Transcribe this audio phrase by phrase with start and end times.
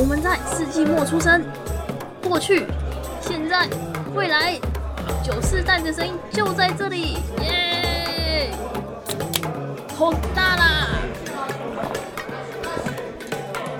[0.00, 1.42] 我们在世纪末出生，
[2.22, 2.64] 过去、
[3.20, 3.68] 现在、
[4.14, 4.56] 未来，
[5.24, 8.48] 九四代的声音就在这里，耶！
[9.96, 11.00] 好大啦！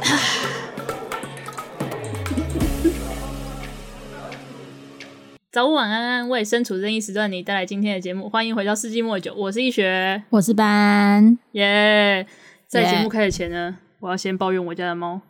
[5.52, 12.26] 早午晚安安，为身处任意时段你带来今天的节目，欢迎回到世纪末九，我是易学，我是班，耶！
[12.66, 15.20] 在节目开始前呢，我要先抱怨我家的猫。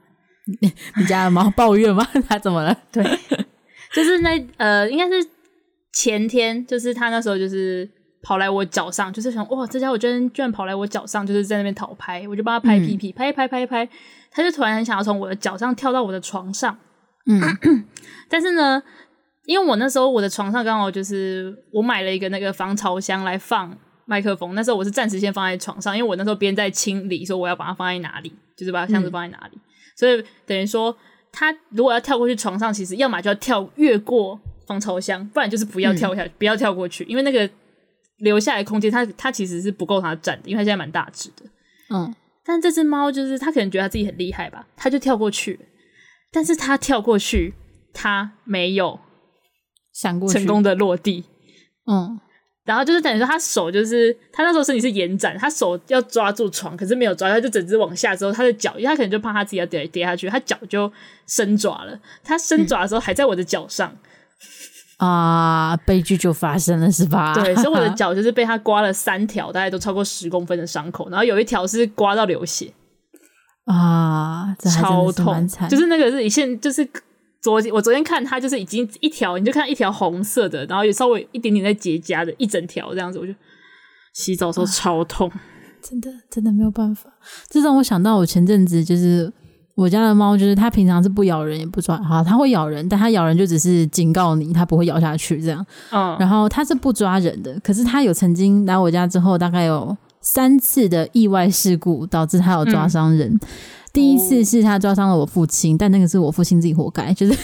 [0.61, 2.07] 你， 你家的猫抱怨吗？
[2.29, 2.77] 它怎么了？
[2.91, 3.05] 对，
[3.93, 5.29] 就是那呃，应该是
[5.93, 7.89] 前天，就是它那时候就是
[8.23, 13.89] 跑来我脚上，就是想哇，这家伙居然居然跑来我脚上，就是在那边讨拍，我就帮他拍屁屁，嗯、拍一拍拍一拍，
[14.31, 16.77] 他就突然很想要从我的脚上跳到我的床上，
[17.27, 17.41] 嗯，
[18.29, 18.83] 但是呢，
[19.47, 29.57] 因为我那时候我的床上刚好就是我买了一个那个防潮箱来放麦克风，那时候我是暂时先放在床上，因为我那时候边在清理，说我要把它放在哪里，就是把箱子放在哪里。
[29.57, 29.61] 嗯
[29.99, 30.97] 所以等于说，
[31.33, 37.51] 他如果要跳过去床上，其实要么就要跳越过防潮箱，不然就是不要跳下去，嗯、不要跳过去，因为那个
[38.19, 41.45] 留下来的空间，它它其实是不够它站的，因为它现在蛮大只的。
[41.91, 42.15] 嗯，
[42.45, 45.59] 但这只猫就是它可能觉得它自己很厉害吧，它就跳过去，
[46.31, 47.55] 但是它跳过去，
[47.93, 49.01] 它没有
[49.93, 51.25] 想过成功的落地。
[51.91, 52.21] 嗯。
[52.69, 60.93] 然后就是等于说，他手就是他那时候身体是延展，他手要抓住床，可是没有抓，他就整只往下之后，他的脚，因为他可能就怕他自己要跌跌下去，他脚就
[61.27, 61.99] 伸爪了。
[62.23, 63.91] 他伸爪的时候还在我的脚上，
[64.99, 67.33] 啊、嗯，悲剧就发生了，是吧？
[67.33, 72.71] 对，所以我的 脚就是被他刮了三条，大概都超过十公分的伤口，然后有一条是刮到流血，
[73.65, 76.87] 啊，超痛，就是那个是一线，就是。
[77.41, 83.33] 昨天我昨天看它就是已经一条，你就看一条红色的，然后有稍微一点点在结痂的，一整条这样子，我就
[84.13, 85.31] 洗澡的时候超痛，
[85.81, 87.09] 真 的真的没有办法。
[87.49, 89.33] 这让我想到我前阵子就是
[89.77, 95.65] 我家的猫，就是它平常是不咬人也不抓，好，它会咬人，但它咬人就只是警告你，它不会咬下去这样。
[95.93, 103.31] 嗯，然后它是不抓人的，可是它有曾经来我家之后，大概有三次的意外事故导致它有抓伤人。
[103.33, 103.41] 嗯
[103.99, 107.37] 第一次是他抓伤了我父亲，但那个是我父亲自己活该，就是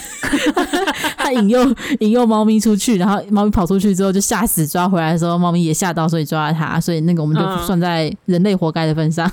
[1.19, 1.59] 他引诱
[1.99, 9.29] 引诱猫咪出去，然后猫咪跑出去之后就吓死，抓回来的时候猫咪也吓到，所以抓了他，所以那个我们就算在人类活该的份上。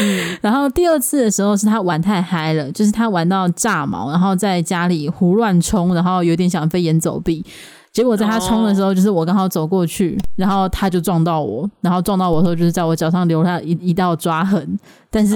[0.00, 7.44] 嗯、 然后第二次的时候是他玩太嗨了，就是他玩到炸毛，然后在家里胡乱冲，然后有点想飞檐走壁。
[7.96, 14.78] 结果在他冲的时候，就是我刚好走过去，然后他就撞到我，然后撞到我的时候，就是在我脚上留下一一道抓痕。
[15.08, 15.34] 但是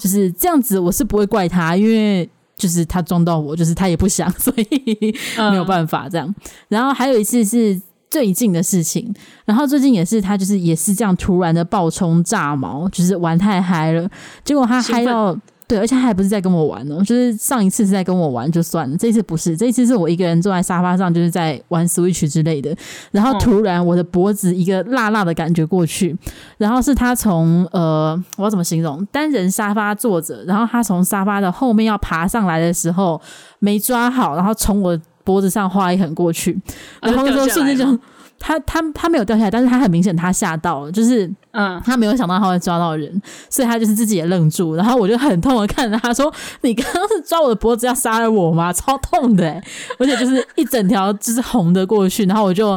[0.00, 2.26] 就是这样子，我是不会怪他，因为
[2.56, 5.14] 就是他撞到我，就是他也不想，所以
[5.50, 6.34] 没有办法这样。
[6.68, 7.78] 然后还有一次是
[8.08, 9.14] 最近的事情，
[9.44, 14.08] 然后最近也是他就是也是这样突然的暴冲炸毛，就是玩太嗨了，
[14.42, 15.36] 结果他嗨到。
[15.72, 22.76] 对，而且他还不是在跟我玩呢，就是上一次是在跟我玩就算了，这次不是，这次是我一个人坐在沙发上，就是在玩 Switch 之类的，
[23.10, 26.14] 然后突然我的脖子一个辣辣的感觉过去，
[26.58, 29.02] 然后是他从呃，我要怎么形容？
[29.06, 33.18] 单人沙发坐着，然后他从沙发的后面要爬上来的时候
[33.58, 36.60] 没抓好，然后从我脖子上划一横过去，
[37.00, 37.98] 然后那时候瞬间就。
[38.44, 46.32] 他他他没有掉下来，但是他很明显他吓到了，就是嗯，他没有想到他会抓到人，所以他就是自己也愣住，然后我就很痛的看着他说
[46.62, 48.72] ：“你刚刚是抓我的脖子要杀了我吗？
[48.72, 49.62] 超痛的欸，
[49.96, 52.70] 而且就是一整条就是红的过去，然后我就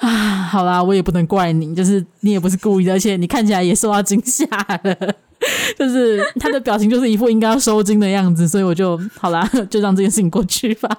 [0.00, 0.08] 啊，
[0.50, 4.44] 好啦，我也不能怪你，就是你也不是故意的，而且你看起来也受到惊吓
[4.82, 5.14] 了，
[5.78, 10.90] 就是他的表情就是一副应该要收惊的样子，所以我就好啦，就让这件事情过去吧。”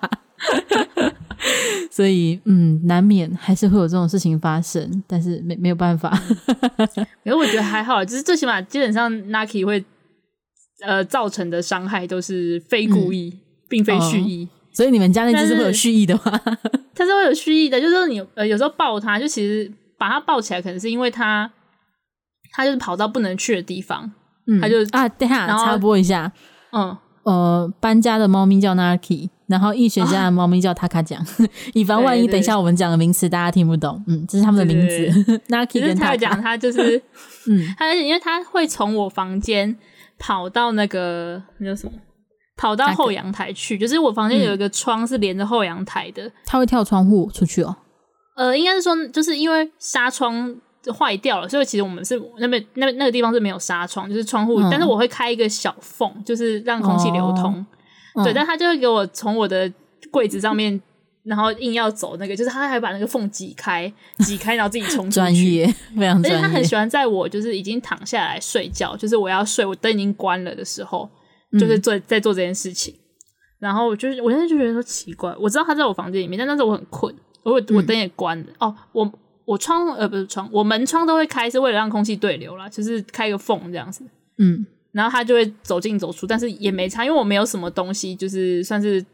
[1.92, 6.10] 所以，嗯，难免还是会有这种事情发生，但是没没有办法。
[6.78, 9.84] 可是我觉得还好，就是最起码基本上，Nucky 会
[10.86, 14.50] 呃造成的伤害都是非故意，嗯、并非蓄意、哦。
[14.74, 16.22] 所以你们家那只是会有蓄意的吗？
[16.96, 21.52] 它是，是会有蓄意的，就是说你呃有时候抱它，就其实把它抱起来，可能是因为它
[22.54, 24.12] 它就是跑到不能去的地方，
[24.48, 26.32] 嗯，它就啊，等下插播一下，
[26.72, 29.30] 嗯呃，搬家的猫咪叫 Naki。
[29.52, 31.28] 然后易学家的猫咪叫塔卡酱，啊、
[31.76, 35.40] 以防万一，等一下我们讲的名词大家听不懂，嗯，这是他们的名字。
[35.54, 36.98] Naki 跟塔卡酱，他就是，
[37.48, 39.76] 嗯，他而且因为他会从我房间
[40.18, 41.92] 跑到那个那叫什么，
[42.56, 47.76] 跑到后阳台去，就是我房间有一个窗是连着后阳台的，他会跳窗户出去哦。
[48.38, 50.56] 呃，应该是说，就是因为纱窗
[50.98, 57.56] 坏掉了，所以其实我们是那边那那个地方是没有纱窗，就是窗户，嗯、但是我会开一个小缝，就是让空气流通。
[57.56, 57.66] 哦
[58.24, 59.72] 对，但他就会给我从我的
[60.12, 60.82] 柜子上面，
[61.24, 63.92] 然后硬要走那个，就是他还把那个缝挤开，
[64.26, 65.16] 挤开，然后自己冲出去。
[65.16, 65.66] 专业，
[65.98, 66.38] 非常专业。
[66.38, 71.10] 而且他很喜欢在我就是已经躺下来睡觉，就是我要睡，我灯已经关了的时候，
[71.60, 72.94] 就是做在做这件事情。
[73.60, 78.48] 然后我就是我现在就觉得说奇怪，我知道他在我房间里面，但那时候我很困，我我灯也关了。
[78.60, 79.12] 哦，我
[79.46, 84.04] 我窗呃不是窗，我门窗都会开，是为了让空气对流啦，就是开个缝这样子。
[84.40, 89.06] 嗯，然后他就会走进走出，但是也没差，因为我没有什么东西，就是算是。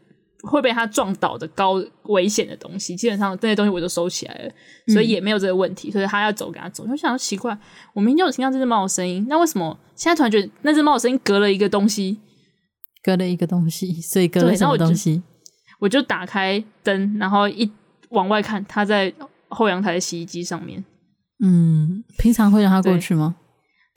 [0.42, 4.52] 会被他撞倒的高危险的东西，基本上这些东西我都收起来了，
[4.86, 5.90] 所以也没有这个问题。
[5.90, 6.86] 所以他要走，给他走。
[6.88, 7.58] 我想到奇怪，
[7.92, 12.20] 我明天有听到这只猫的声音，那为什么现在突然觉得那只猫的声音隔了一个东西，
[13.02, 15.20] 隔了一个东西，所以隔了什么东西？
[15.80, 17.68] 我就打开灯，然后一
[18.10, 19.12] 往外看，它在
[19.48, 20.84] 后阳台的洗衣机上面。
[21.42, 23.34] 嗯，平常会让它过去吗？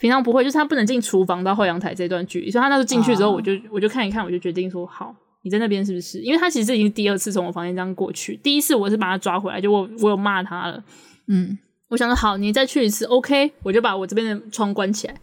[0.01, 5.15] 平常不会，就是他不能进厨房到后阳台这段距离，所以他那时候进去之后，我就、啊、我就看一看，我就决定说好。
[5.43, 6.19] 你在那边是不是？
[6.21, 10.83] 因为他其实已经第二次从我房间这样过去，第一次我是把他抓回来，就我我有骂他了，
[11.27, 11.55] 嗯，
[11.89, 15.15] 我想说好，你再去一次，OK，我就把我这边的窗关起来，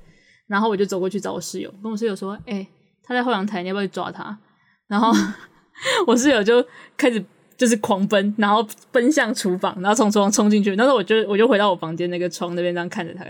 [0.47, 2.69] 然后我就走过去找我室友，跟我室友说，哎、欸，
[3.03, 4.39] 他在后阳台，你要不要去抓他？
[4.87, 5.35] 然后、嗯、
[6.07, 6.65] 我室友就
[6.97, 7.25] 开始
[7.57, 13.25] 就是狂奔，然后奔向厨房，然后从厨房冲进去，那时候我就我就回到我房间那个窗那边这样看着他。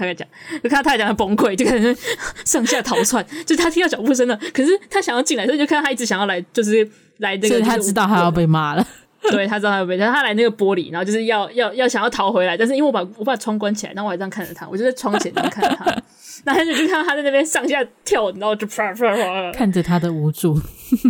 [0.00, 0.26] 他在讲，
[0.62, 1.94] 就看到他讲他崩溃，就开始
[2.44, 3.24] 上下逃窜。
[3.44, 6.88] 就是他听到脚步声了，可是他想要进来，所以就看到他一直想要来，就是
[7.18, 7.48] 来这个。
[7.48, 8.86] 所以他知道他要被骂了，
[9.30, 15.84] 对，他知道他要被，他来那个玻璃，然后就是要要要想要逃回来，但是因为我把我把窗关起来，然后我还这样看着他，我就在窗前这样看着他，
[16.44, 20.58] 然后就就看到他在那边上下跳，然后就啪啪啪看着他的无助。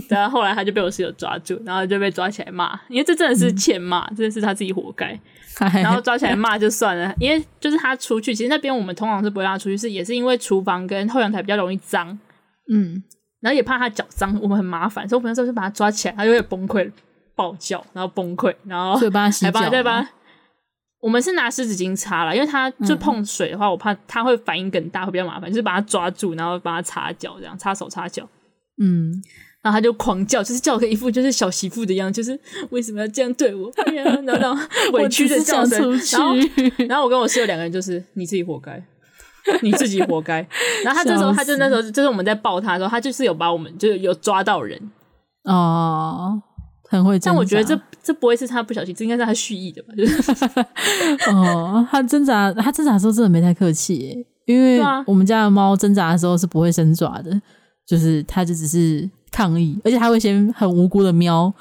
[0.09, 5.19] 然后后来他就被我室友抓住，然后就被抓起来骂，因为这真的是欠骂，嗯、真的是他自己活该。
[5.83, 12.19] 然后抓起来骂就算了，因为就是他出去，其实那边我们通常是不会让他出去，是也是因为厨房跟后阳台比较容易脏，
[12.73, 13.03] 嗯，
[13.41, 16.91] 然后也怕他脚脏，我们很麻烦，所以我们那时候就把他抓起来，他就会崩溃、
[17.35, 20.09] 暴叫，然后崩溃，然后还帮他洗脚，对吧？
[21.01, 28.29] 我们是拿湿纸巾擦了，因为他就碰水的话，我怕他会反应更大，会比较麻烦，就是把他抓住，然后把他擦脚，这样擦手擦脚，
[28.83, 29.23] 嗯。
[29.63, 32.39] 然后他就狂叫，就是叫个一副就是小媳妇的样，就是
[32.71, 33.71] 为什么要这样对我？
[34.25, 34.63] 然后
[34.93, 35.79] 委屈的叫声。
[36.13, 36.35] 然后，
[36.89, 38.83] 然后我跟我室友两个人就是你自己活该，
[39.61, 40.37] 你自己活该。
[40.83, 44.81] 然后他这时候，他就那时候就是我们在抱他的时候，他就是有把我们就是有抓到人
[45.45, 46.41] 哦，
[46.89, 47.19] 很会。
[47.19, 49.93] 但我觉得这这不会是他不小心，这应该是他蓄意的吧？
[49.95, 50.33] 就是
[51.31, 57.43] 哦，他挣扎，他挣扎的时候真的没太客气耶，因为我们家的猫挣扎的时候是不会伸爪的，
[57.87, 59.11] 就是它就只是。
[59.31, 61.53] 抗议，而且他会先很无辜的喵，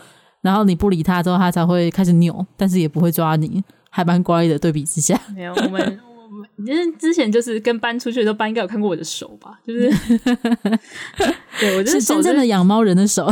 [0.41, 4.57] 然后你不理他之后，他才会开始扭，但是也不会抓你，还蛮乖的。
[4.57, 9.59] 对比之下，没有我们，我们其 实之前就是跟搬出去的时候，搬应该有看过我的手吧？
[9.65, 9.89] 就是，
[11.59, 13.31] 对我就是，是真正的养猫人的手。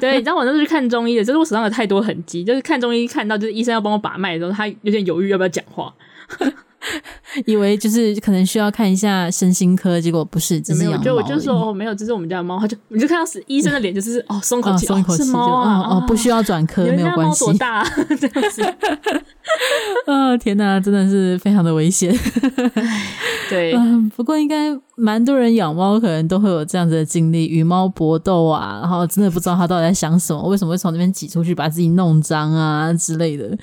[0.00, 5.92] 对，你知道我那时候去看中医的，就是我手上有太多痕迹，就是看中医看到，就是医生要帮我把脉的时候，他有点犹豫要不要讲话。
[7.44, 10.98] 以为就是可能需要看一下身心科，结果不是，只是养猫。
[11.04, 12.58] 就我就说哦，没有，这是我们家的猫。
[12.58, 17.44] 他就你就看到是医生的脸，就是哦，松口气，松一口气，是猫啊，哦，不需要转科，没有关系。
[17.44, 17.84] 多大？
[18.18, 18.62] 这样子。
[20.06, 22.12] 啊，天哪，真的是非常的危险。
[23.48, 33.56] 对，嗯，不过应该蛮多人养猫，可能都会有这样子的经历，与猫搏斗啊，然后真的不知道它到底在想什么，为什么会从那边挤出去，把自己弄脏啊之类的。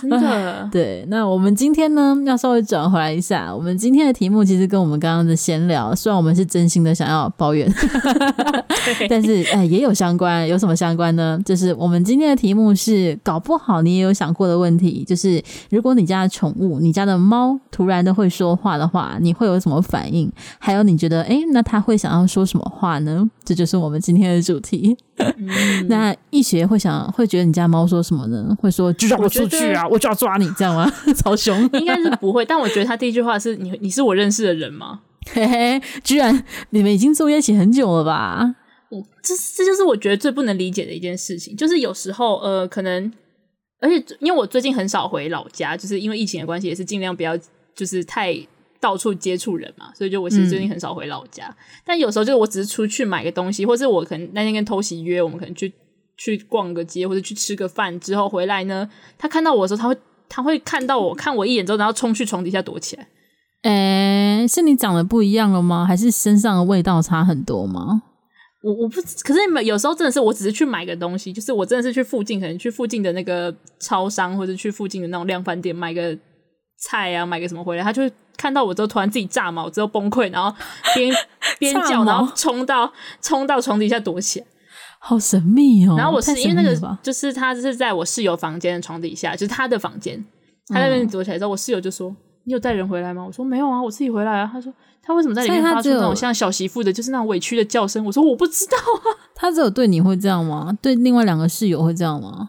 [0.00, 0.68] 真的。
[0.70, 7.72] 对，那我们今天呢，要稍微转回来一下，我们今天的题目其实跟我们刚刚的闲聊，虽然我们是真心的想要抱怨，
[9.08, 11.38] 但是哎，也有相关，有什么相关呢？
[11.44, 19.12] 就是我们今天的题目是，搞不好你也有想过的问题，就是如果你家的宠物，你家的猫突然的会说话的话。
[19.20, 20.30] 你会有什么反应？
[20.58, 23.28] 还有你觉得，哎，那它会想要说什么话呢？
[23.44, 24.96] 这就是我们今天的主题。
[25.16, 28.54] 嗯、那易学会想，会觉得你家猫说什么呢？
[28.60, 30.90] 会说就让我出去啊，我，就要抓你，这样吗？
[31.16, 31.58] 超凶？
[31.74, 32.44] 应该是不会。
[32.44, 35.00] 但我觉得他第一句话是你，你是我认识的人吗？
[35.32, 38.54] 嘿嘿，居然你们已经住在一起很久了吧？
[38.90, 43.12] 我这这就是我觉得最不能理解的一件事情，就是有时候呃，可能
[43.80, 47.36] 而且因为我最近很少回老家，就是因为疫情的关系，也是尽量不要
[47.74, 48.34] 就是太。
[48.80, 51.46] 到处接触人嘛，所以就我其实最近很少回老家。
[51.48, 55.72] 嗯、但有时候就是我只是出去买个东西，或是我可能那天跟偷袭约，我们可能去
[56.18, 58.86] 去逛个街，或者去吃个饭之后回来呢，
[59.16, 59.96] 他看到我的时候，他会
[60.34, 63.06] 他会看到我看我一眼之后，然后冲去床底下躲起来。
[63.62, 65.84] 诶、欸，是你长得不一样了吗？
[65.86, 68.02] 还是身上的味道差很多吗？
[68.62, 76.16] 我我不，可是你们有时候真的是我只是去买个东西，就是我真的是去附近，可能去附近的那个超商，或者去附近的那种量贩店买个
[76.78, 78.12] 菜啊，买个什么回来，他就会。
[78.36, 80.52] 看到我之后，突然自己炸毛，之后崩溃，然后
[80.92, 81.14] 边
[81.60, 84.46] 边叫，然后冲到冲到床底下躲起来，
[85.06, 85.94] 好神秘哦。
[85.98, 90.18] 然后我是因为那个，就是他是在我室友房间的床底下，就是他的房间，
[90.68, 93.22] 他在那边躲起来之后，我室友就说：“你有带人回来吗？
[93.22, 94.48] 我说没有啊，我自己回来啊。
[94.50, 98.02] 他说他为什么在里面发出那种像小媳妇的，就是那种委屈的叫声？
[98.02, 99.12] 我说我不知道啊。
[99.34, 100.74] 他只有对你会这样吗？
[100.80, 102.48] 对另外两个室友会这样吗？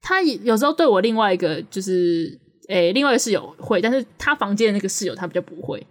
[0.00, 2.38] 他有时候对我另外一个就是
[2.68, 5.84] 诶、欸，另外一个室友会，但是他房间的那个室友他比较不会，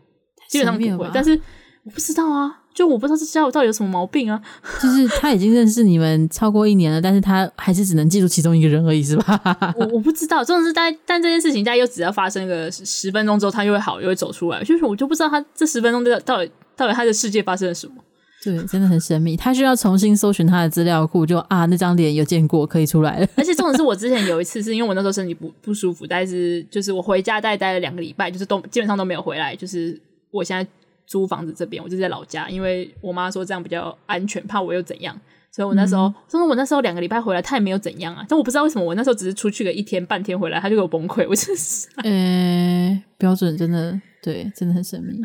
[0.50, 1.10] 基本上不会。
[1.14, 1.38] 但是
[1.84, 2.62] 我不知道啊。
[2.78, 4.40] 就我不知道这家伙到底有什么毛病啊！
[4.80, 9.74] 就是他已经认识你们超过一年了，但是他还是只能记住其中一个人而已，是吧？
[9.76, 14.64] 我我不知道，真的是但但这件事情，大概又只要发生个十分钟之后，他又会好，又会走出来。
[14.64, 17.96] 就是我就不知道他这十分钟的到底到底他的世界发生了什么。
[18.46, 19.36] 对，真的很神秘。
[19.36, 23.28] 他需要重新搜寻他的资料库，就啊，那张脸有见过，可以出来了。
[23.36, 29.56] 而且重点是我之前有一次，是因为我那时候身体不不舒服，但是就是我回家大概待了两个礼拜，就是都基本上都没有回来。
[29.56, 30.70] 就是我现在。
[31.08, 38.24] 租房子这边，我就在老家，因为我妈说这样比较安全，怕我又怎样，所以我那时候，说、嗯、我那时候两个礼拜回来，她也没有怎样啊。
[38.28, 41.26] 但我不知道为什么，我那时候只是出去个一天半天回来，她就给我崩溃。
[41.28, 45.20] 我真是，呃、欸，标准真的对，真的很神秘。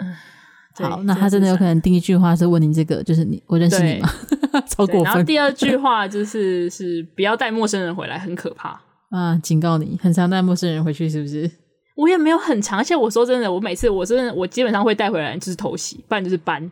[0.75, 4.09] 好，那他真的有可能第一句话是问你这个，就是你，我认识你吗？
[4.67, 5.05] 超过分。
[5.05, 9.39] 然后第二句话就是是不要带陌生人回来，很可怕 啊！
[9.43, 11.51] 警告你，很常带陌生人回去，是不是？
[11.95, 16.71] 我也没有很长，而且我说真的，我每次我真的我基本上会带回来就是偷袭，不然就是搬。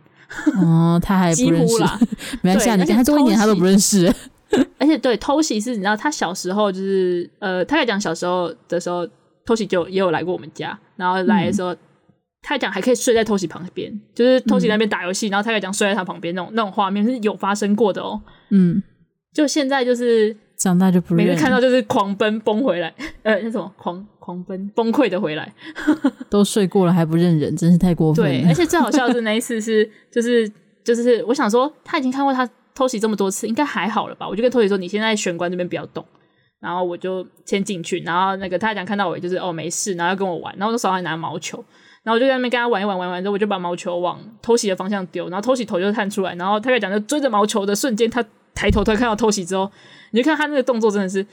[0.63, 1.99] 哦，他还不认识啦，
[2.43, 4.13] 没关系，你跟他多一年他都不认识。
[4.79, 9.07] 而且对偷袭是，你知道他小时候就是呃，他在讲小时候的时候，
[9.45, 11.79] 偷袭就也有来过我们家，然后来的时候，嗯、
[12.43, 18.21] 他讲还可以睡在偷袭旁边，就是偷袭那边打游戏，嗯、然后他在讲睡在他旁边那种那种画面是有发生过的哦。
[18.51, 18.83] 嗯，
[19.35, 20.37] 就现在就是。
[20.61, 25.51] 长大就不认，每次看到就是狂奔崩回来， 呃，那什么狂狂奔崩溃的回来，
[26.29, 28.31] 都睡过了还不认人，真是太过分了。
[28.31, 30.47] 对，而且最好笑的是那一次是，就 是
[30.85, 34.29] 就是，我想说他已经看过他偷袭这么多次，应该还好了吧？
[34.29, 36.05] 我就跟偷袭说，你现在玄关这边不要动，
[36.61, 41.57] 然后我就先进去，然后那个他讲看到我就是哦没事，然后要跟我玩，然后我手还拿毛球，
[42.03, 48.23] 然后我就在那边跟他玩一玩，玩完之后我就把毛球往偷袭的方向丢，然后偷袭头就探出来，然后他在讲就追着毛球的瞬间，他
[48.55, 49.71] 抬头突然看到偷袭之后。
[50.13, 51.25] 你就看他那个动作真的是，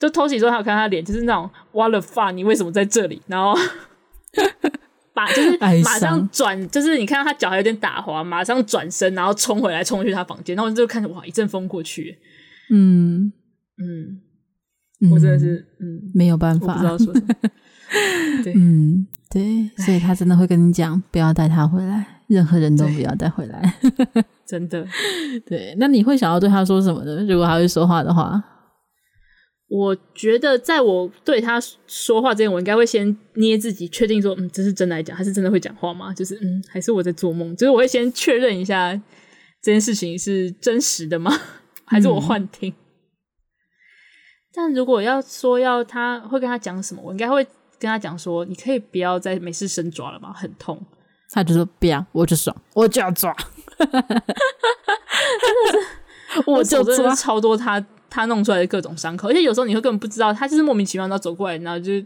[0.00, 3.20] 就偷袭之后，还有看他脸，就是那种 what the fuck，你为什么在这里？
[3.26, 3.54] 然后
[5.12, 12.18] 把就是马上转，就是你看到他脚还有点打滑，马上转身，然后冲回来，冲去他房间，然后就看着哇，一阵风过去，
[12.70, 13.30] 嗯。
[13.76, 16.10] 嗯，我真的是嗯。
[16.14, 17.34] 没有办法，不知道说什么，
[18.42, 23.74] 对，嗯对，所以他真的会跟你讲，不要带他回来，任何人都不要带回来。
[24.46, 24.86] 真的，
[25.46, 27.24] 对，那你会想要对他说什么呢？
[27.28, 28.42] 如果他会说话的话，
[29.68, 36.12] 我觉得在我对他说话之前，我应该会先捏自己，确定说，嗯，这是真的来讲，他是真的会讲话吗？
[36.12, 37.56] 就是，嗯，还是我在做梦？
[37.56, 38.92] 就是我会先确认一下
[39.62, 41.32] 这件事情是真实的吗？
[41.86, 42.70] 还是我幻听？
[42.70, 42.76] 嗯、
[44.52, 47.42] 但如果要说要他会跟他讲什么，我应该会
[47.78, 50.32] 跟他讲说，你可以不要再没事伸爪了吗？
[50.34, 50.78] 很痛。
[51.30, 53.34] 他就说不要，我就爽，我就要抓。
[55.42, 62.00] 真的是，我就真的是超多他他弄出来的各种伤口，而且有时候你会根本不知道，他就是莫名其妙的走过来，然后就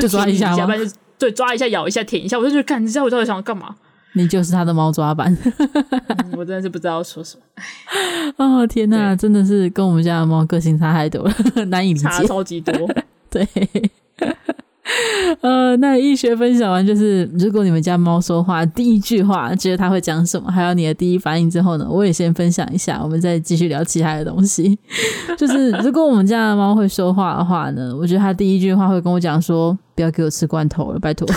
[0.00, 3.76] 就抓一下，不然就对抓一下、咬一下、舔一下，我就觉得，干，你知道我到底想要干嘛？
[4.16, 5.36] 你就是他的猫抓板、
[6.24, 7.42] 嗯，我真的是不知道说什么。
[8.38, 11.24] 哦天哪，真的是跟我们家的猫个性差太多
[11.56, 12.72] 了，难以理解，差超级多。
[13.28, 13.44] 对。
[15.40, 24.78] 呃，那医学分享完就是，如果你们家猫说话，第一句话觉得它会讲什么，还有你的第一反应之后呢，我也先分享一下，我们再继续聊其他的东西。
[25.38, 31.26] 就是如果我们家的猫会说话的话呢，我觉得它第一句话会跟我讲说：“不要给我吃罐头了，拜托。”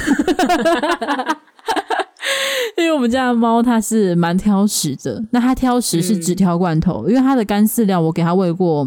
[2.77, 8.86] 因为我们家的猫它是蛮挑食的，那它挑食是只挑罐头，嗯、因为它的干饲料我给它喂过。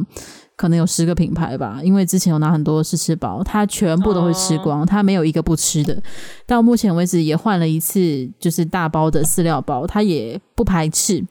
[0.60, 5.98] 可能有十个品牌吧，因为之前有拿很多试吃包，他全部都会吃光，他没有一个不吃的。
[6.46, 11.24] 到目前为止也换了一次，就是大包的饲料包，他也不排斥，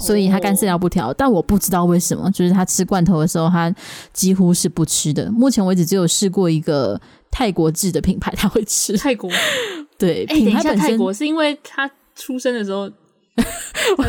[0.00, 1.14] 所以他干饲料不挑。
[1.14, 3.74] 但我不知道为什么，就是他吃罐头的时候，他
[4.12, 5.32] 几乎是不吃的。
[5.32, 9.30] 目前为止只有试过一个泰国制的品牌，他会吃泰国。
[9.96, 12.90] 对，欸、品牌本身泰国是因为他出生的时候。
[13.96, 14.04] 我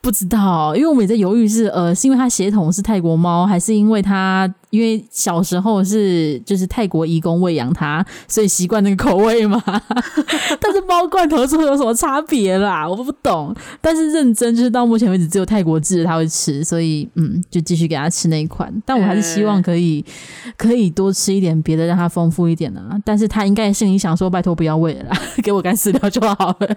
[0.00, 9.62] 不知道，因为我们也在犹豫是，呃，是因为它血统是泰国猫，还是因为它因为小时候是就是泰国义工喂养它，所以习惯那个口味嘛。
[10.60, 12.88] 但是猫罐头是会有什么差别啦？
[12.88, 13.54] 我不懂。
[13.80, 18.72] 但是认真就是到目前为止，只有泰国制的它会吃，所以嗯，就继续给它吃那一款。
[18.86, 20.04] 但我还是希望可以
[20.56, 22.96] 可以多吃一点别的，让它丰富一点啊。
[23.04, 26.76] 但是它应该心里想说：拜托不要喂了啦， 给我干饲料就好了。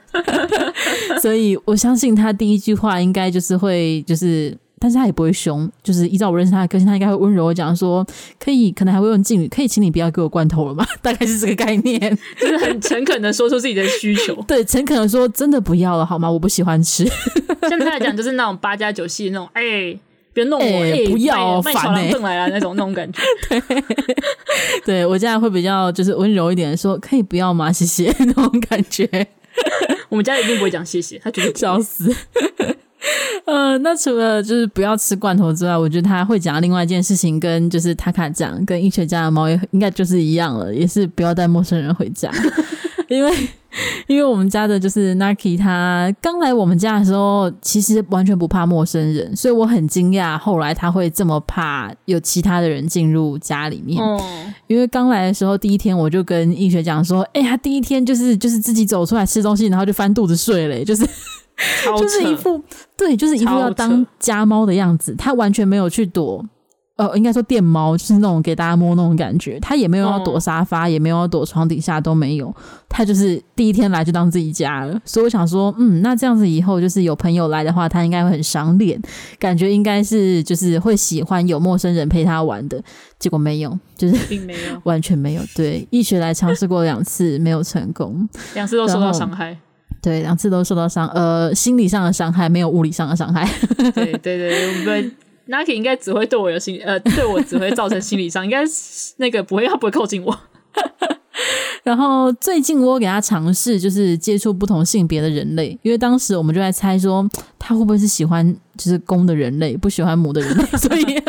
[1.21, 1.77] 所以我。
[1.83, 8.07] 相信他第一句话应该就是会，就是但是他也不会凶，就是依照我认识他的个性，他应该会温柔的讲说，
[8.39, 10.85] 可以，可能还会用敬语，可以请你不要给我罐头了吗？
[11.03, 11.99] 大概是这个概念，
[12.39, 14.33] 就是很诚恳的说出自己的需求。
[14.47, 16.31] 对，诚恳的说，真的不要了好吗？
[16.31, 17.05] 我不喜欢吃。
[17.67, 19.99] 现在来讲，就是那种八加九系那种，哎、欸，
[20.31, 23.21] 别弄我，哎、欸欸，不要，卖小狼来了那种那种感觉。
[23.49, 23.83] 对，
[24.85, 27.69] 对我家会比较就是温柔一点的说，可以不要吗？
[27.69, 29.27] 谢谢那种感觉。
[30.09, 32.13] 我们家一定不会讲谢谢，他觉得笑死。
[33.45, 42.31] 呃，那除了就是不要吃罐头之外，我觉得他会讲另外一件事情，跟就是塔卡讲，跟医学家的猫也应该就是一样了，也是不要带陌生人回家，
[43.09, 43.31] 因为
[44.07, 54.03] 因为我们家的就是 Naki，他刚来我们家的时候，其实完全不怕陌生人，所以我很惊讶，后来他会这么怕有其他的人进入家里面。
[54.03, 54.21] 哦，
[54.67, 61.07] 因为刚来的时候第一天，我就跟医学讲说，哎、欸，他第一天就是就是自己走出来吃东西，然后就翻肚子睡了，就是。
[61.99, 62.59] 就是一副
[62.97, 66.43] 对，就是一副要当家猫的样子，他完全没有去躲，
[66.95, 72.53] 呃，应该说电猫，就是那种给大家摸那种感觉，他也没有要躲沙发，哦、也没有要躲床底下，都没有，
[72.87, 79.01] 他就是第一天来就当自己家了，所以我想说，嗯，那这样子以后就是有朋友来的话，他应该会很赏脸，
[79.39, 82.79] 感觉应该是就是会喜欢有陌生人陪他玩的，
[83.17, 89.57] 结果没有，就是并没有，完全没有，对，一学来尝试过两次，没有成功， 两次都受到伤害。
[89.99, 93.49] 对，两次都受到伤，呃，心理上的伤害，没有物理上的伤害。
[93.95, 95.11] 对对对，对
[95.47, 98.63] ，Naki 应该只会对我有心，呃，对我只会造成心理伤， 应该
[99.17, 100.37] 那个不会，他不会靠近我。
[101.83, 107.27] 然后最近我给他尝试，就是接触不同性别的人类，因为当时我们就在猜说，
[107.59, 111.21] 他会不会是喜欢就是公的人类，不喜欢母的人类， 所以，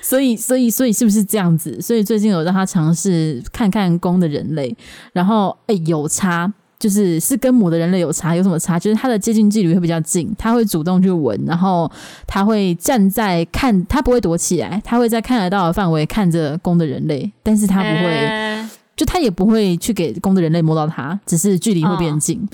[0.00, 1.80] 所以，所以，所以是不是这样子？
[1.80, 4.76] 所以最近有让他尝试看看公的人类，
[5.12, 6.52] 然后哎，有差。
[6.78, 8.78] 就是是跟母的人类有差，有什么差？
[8.78, 11.90] 就是它的接近距离会比较近，它会主动去闻，然后
[12.26, 22.48] 它会站在看，它不会躲起来，它会在看得到的范围看着公的人类，但是它不会，欸、就它也不会去给公的人类摸到它，只是距离会变近，哦、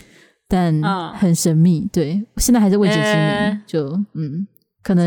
[0.49, 1.87] 但很神秘。
[1.93, 3.05] 对，现在还是未解之谜。
[3.05, 4.47] 欸、就嗯，
[4.83, 5.05] 可能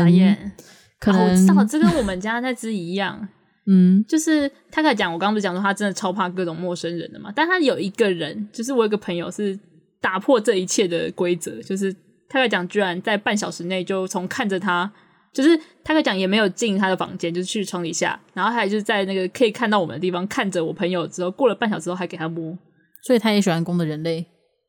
[1.00, 3.28] 可能、啊、我知道，这跟我们家那只一样。
[3.70, 7.30] 嗯，就是他开始讲，我刚刚不是讲说他真的超怕各种陌生人的嘛？
[7.36, 9.58] 但他有一个人，就是我有个朋友是
[10.00, 11.92] 打破这一切的规则，就是
[12.30, 14.90] 他开始讲，居然在半小时内就从看着他，
[15.34, 15.54] 就是
[15.84, 22.56] 他开始讲也没有进他的房间，就是去床底下，然后还就是在那个可以看到我们的地方看着我朋友之后，过了半小时后还给他摸，
[23.04, 24.24] 所以他也喜欢公的人类？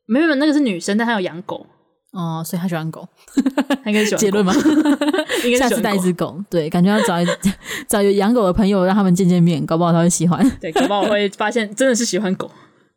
[0.06, 1.64] 没有没有，那个是女生，但她有养狗。
[2.12, 3.08] 哦，所以他喜欢狗，
[3.84, 4.52] 他应该喜欢结论吗？
[5.44, 7.26] 应该下次带一只狗，对，感觉要找一
[7.86, 10.44] 找有养狗的朋友，让他们见见面，搞不好他会喜欢。
[10.60, 12.50] 对，搞不好会发现真的是喜欢狗。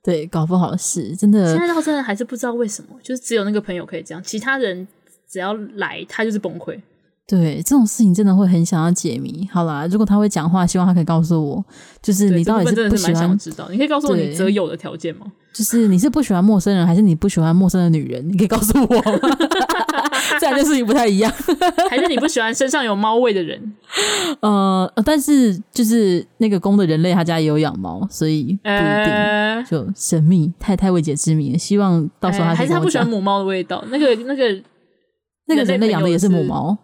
[0.03, 1.45] 对，搞不好是真的。
[1.55, 4.87] 现在到真的还是不知道为什么，就是只有那个朋友可以这样，其他人
[5.29, 6.79] 只要来他就是崩溃。
[7.25, 9.47] 对，这种事情真的会很想要解谜。
[9.49, 11.63] 好啦，如果他会讲话，希望他可以告诉我，
[12.01, 13.15] 就是你到底是不喜欢？
[13.15, 15.27] 想知道，你可以告诉我你择友的条件吗？
[15.53, 18.27] 就是你是不喜欢陌生人，还是你不喜欢陌生的女人？
[18.27, 19.37] 你可以告诉我吗？
[20.39, 21.31] 这两件事情不太一样。
[21.89, 23.73] 还是你不喜欢身上有猫味的人？
[24.41, 29.13] 呃，但是就是那个公的人类，他家也有养猫，所以不一定。
[29.13, 31.55] 呃、就神秘，太太未解之谜。
[31.57, 33.83] 希望到时候还是他不喜欢母猫的味道。
[33.89, 34.61] 那个那个
[35.45, 36.75] 那个人类养的也是母猫。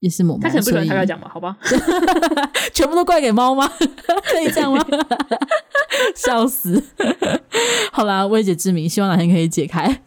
[0.00, 1.30] 也是母猫，他可能不喜欢他讲吧？
[1.32, 1.56] 好吧，
[2.72, 3.70] 全部都怪给猫吗？
[3.78, 4.84] 可以这样吗？
[6.16, 6.82] 笑死！
[7.92, 10.00] 好啦，未解之谜，希望哪天可以解开。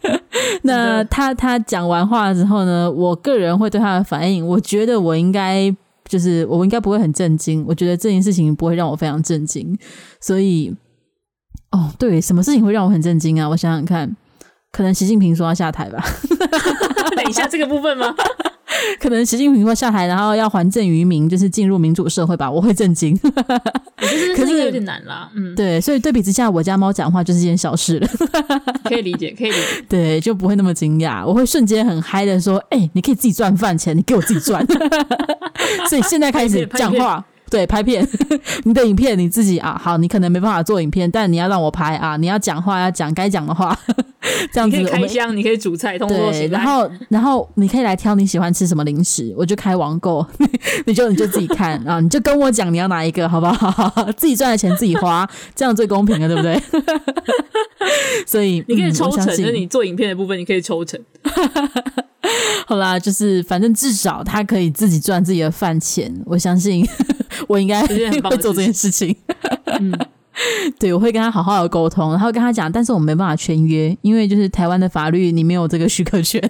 [0.63, 2.89] 那他他讲完话之后呢？
[2.91, 5.73] 我个人会对他的反应，我觉得我应该
[6.07, 7.63] 就是我应该不会很震惊。
[7.67, 9.77] 我觉得这件事情不会让我非常震惊。
[10.19, 10.73] 所以，
[11.71, 13.47] 哦，对，什么事情会让我很震惊啊？
[13.49, 14.15] 我想想看，
[14.71, 16.03] 可能习近平说要下台吧？
[17.15, 18.15] 等一下，这个部分吗？
[18.99, 22.49] 可能习近平会下台，然后要还政于民，就是进入民主社会吧？
[22.49, 23.17] 我会震惊。
[24.35, 28.07] 可是有点难啦，嗯，对，所以对比之下，我家猫讲话就是一件小事了，
[28.83, 31.25] 可以理解，可以理解，对，就不会那么惊讶。
[31.25, 34.65] 我会瞬间很嗨的说：“哎、欸，你可以自己赚饭钱，你给我自己赚。”
[35.89, 37.23] 所以现在开始讲话。
[37.49, 38.07] 对，拍片，
[38.63, 43.77] 你的影片你自己啊，好，你可能没办法做影片，但你要让我拍啊，你要讲话，要讲该讲的话，
[44.51, 44.77] 这样子。
[44.77, 50.25] 你可以开箱，你可以煮菜，通过对，然后，然后你可以来挑你喜欢吃什么零食，我就开网购，
[50.85, 53.91] 你就你就自己看啊，你就跟我讲你要哪一个，好不好？
[54.17, 56.61] 自己赚的钱自己花，这样最公平了，对不对？
[58.25, 60.99] 所以你可以抽成，就是你做影片的部分，你可以抽成。
[62.65, 66.87] 好啦，就是反正至少他可以自己赚自己的饭钱，我相信。
[67.47, 69.13] 我应该会做这件事情。
[69.65, 69.91] 嗯，
[70.79, 76.41] 对，我会跟他好好的沟通，然后跟他讲，但是我没办法签约，因为就是台湾的法律，你没有这个许可权，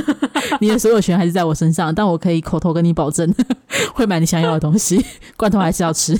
[0.60, 3.34] 你的所有权还是在我身上，但我可以口头跟你保证，
[3.94, 5.04] 会买你想要的东西，
[5.36, 6.18] 罐头还是要吃。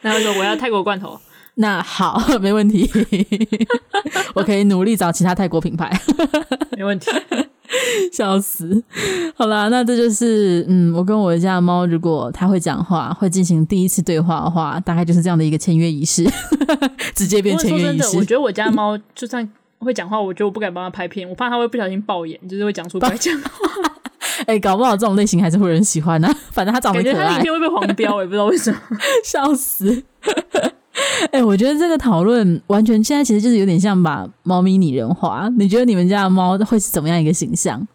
[0.00, 1.18] 然后说我要泰国罐头，
[1.56, 2.90] 那好，没问题，
[4.34, 6.00] 我可以努力找其他泰国品牌，
[6.76, 7.10] 没问题。
[8.12, 8.82] 笑死！
[9.36, 16.24] 好啦，那这就是嗯，我跟我家的猫，如果它会讲话，会进行第一次对话的话，大概就是这样的一个签约仪式，
[17.14, 18.16] 直接变签约仪式。
[18.16, 19.46] 我觉得我家的猫就算
[19.78, 23.50] 会讲话，我觉得我不敢帮它拍片，我怕它会不小心爆眼，就是会讲出不该讲话。
[24.46, 26.34] 哎、欸，搞不好这种类型还是会有人喜欢呢、啊。
[26.52, 28.78] 反正它长得可爱，它影片会被黄标，也不知道为什么，
[29.24, 30.02] 笑死！
[31.32, 35.48] 哎、欸，我觉得这个讨论完全现在其实就是有点像把猫咪拟人化。
[35.58, 37.86] 你觉得你们家的猫会是怎么样一个形象？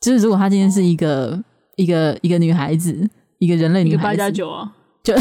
[0.00, 1.44] 就是如果它今天是一个、哦、
[1.76, 5.14] 一个一个女孩子，一个人类女孩子，一个八加九啊， 就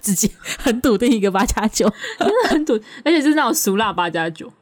[0.00, 4.52] 自己很笃定一个八加九， 真的很笃，而且是那种熟辣八加九，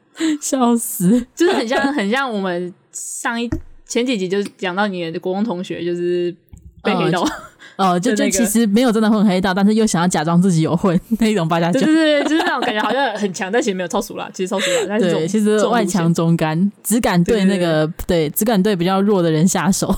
[0.41, 1.25] 笑死！
[1.35, 3.49] 就是很像很像我们上一
[3.87, 6.35] 前几集就是讲到你的国中同学，就是
[6.83, 7.21] 被黑道。
[7.21, 7.27] 哦
[7.75, 14.99] 哦，就 就其实没有真的混黑道，但是又想要假装自己有混 那一种八加九，对对对，就是那种感觉好像很强，但其实没有超熟啦，其实超俗辣。
[14.99, 19.93] 对，其实外强中干，只敢对那个对，只敢对比较弱的人下手。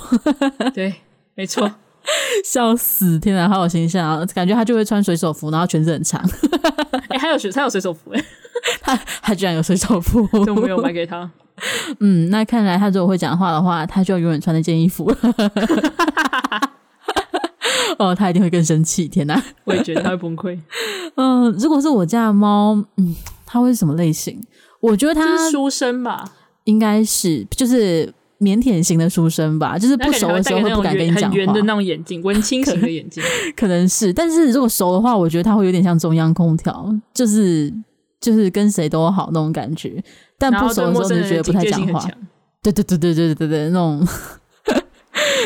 [0.73, 0.95] 对，
[1.35, 1.69] 没错，
[2.45, 3.19] 笑死！
[3.19, 4.25] 天哪，好有形象啊！
[4.33, 6.21] 感觉他就会穿水手服，然后裙子很长。
[7.09, 8.25] 哎、欸，还有水，他有水手服哎、欸，
[8.81, 11.29] 他他居然有水手服，就没有买给他。
[11.99, 15.11] 嗯，那看来他如果会讲话的话，他就要永远穿那件衣服。
[17.97, 19.07] 哦，他一定会更生气！
[19.07, 20.57] 天哪，我也觉得他会崩溃。
[21.15, 23.15] 嗯、呃，如果是我家的猫，嗯，
[23.45, 24.41] 它会是什么类型？
[24.81, 26.29] 我觉得它书生吧，
[26.65, 31.37] 应该是就是腼腆型的书生吧，就是不熟的时候会不敢跟你讲话。
[31.37, 33.23] 圆的那种眼镜，文青型的眼镜，
[33.55, 34.11] 可能是。
[34.11, 37.73] 但是如果熟的话，我觉得它会有点像中央空调，就是
[38.25, 40.03] 就是跟谁都好那种感觉。
[40.37, 41.99] 但不熟的时候就觉得不太讲话。
[42.63, 44.07] 对对对对对对对，那种。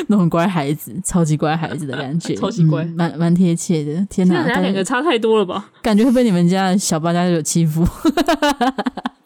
[0.08, 4.04] 那种乖孩子，超级乖孩子的感觉，超级乖，蛮蛮贴切的。
[4.10, 5.70] 天哪，他两个差太多了吧？
[5.84, 7.86] 感觉会被你们家的小八家有欺负。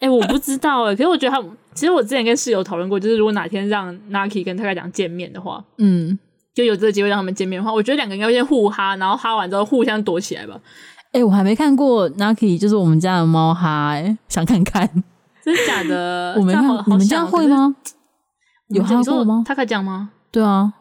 [0.00, 1.42] 欸，我不知道哎、欸，可是我觉得他，
[1.74, 6.18] 其实我之前跟室友讨论过，就是如果哪天让 Naki 跟他讲见面的话，嗯，
[6.52, 10.60] 就有这个机会让他们见面的话，我觉得两个应该会先互哈，然后哈完之后互相躲起来吧。
[11.14, 14.84] 哎、欸，我还没看过 Naki，就是我们家的猫哈、欸，哎，想看看，
[15.44, 16.34] 真的假的？
[16.36, 17.76] 我没看，你们家会吗？
[18.68, 19.44] 有哈过吗？
[19.46, 20.10] 他可以讲吗？
[20.32, 20.72] 对啊，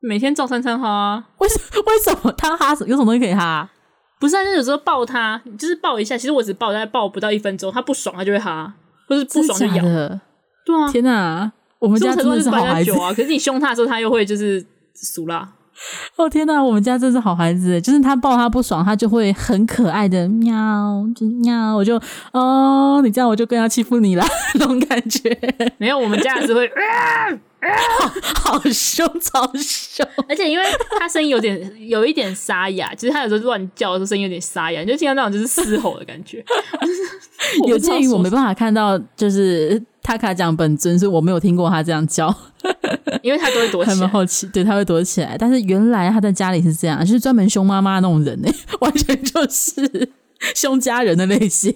[0.00, 1.24] 每天照三餐哈、啊。
[1.36, 3.70] 为什为什么他哈有什么东西可以哈？
[4.18, 6.16] 不是啊，就有时候抱他，就是抱一下。
[6.16, 8.72] 其实我只抱，大概抱不到一分钟，他不爽他就会哈，
[9.06, 9.82] 或是不爽就咬。
[9.82, 13.12] 对啊，天哪，我们家真的是好孩子啊！
[13.12, 15.46] 可是你凶他的时候，他又会就是俗辣。
[16.16, 22.00] 哦天哪，我们家真是好孩子，就是他抱他不爽，他就会很可爱的喵，就喵，我就
[22.32, 25.36] 哦，你这样我就更要欺负你了 那种感觉。
[25.78, 26.70] 没有，我们家还是会。
[28.36, 30.06] 好凶，超凶！
[30.28, 30.64] 而且因为
[31.00, 36.44] 他声音有点有一点沙哑，其实他有时候乱叫的时候声音有点沙哑，你就听到那种就是嘶吼的感觉。
[37.66, 42.32] 有鉴于我没办法看到，就是塔卡讲本尊，所以我没有听过他这样叫，
[43.22, 44.06] 因为他都会躲起来。
[44.06, 45.36] 好奇，对，他会躲起来。
[45.38, 48.48] 但是原来他在家里是这样，就是专门凶妈妈那种人呢，
[48.80, 50.10] 完全就是
[50.54, 51.74] 凶家人的类型。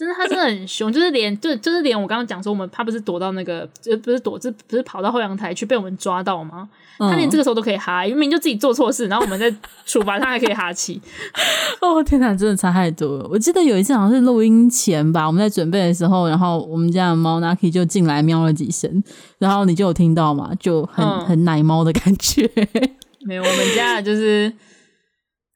[0.00, 6.66] 真的，他真的很凶，就是连就就是连我刚刚讲说，我们他不是躲到那个，就不是躲，这不是跑到后阳台去被我们抓到吗？
[6.98, 10.98] 嗯、他连这个时候都可以哈，明明就自己做错事，然后我们在处罚他，还可以哈气。
[11.82, 13.28] 哦天哪，真的差太多了！
[13.30, 19.04] 我记得有一次好像是录音前吧，我们在准备的时候，然后我们家的猫 Naki 就进来喵了几声，
[19.36, 22.50] 然后你就有听到嘛，就很、嗯、很奶猫的感觉。
[23.26, 24.50] 没有，我们家的就是。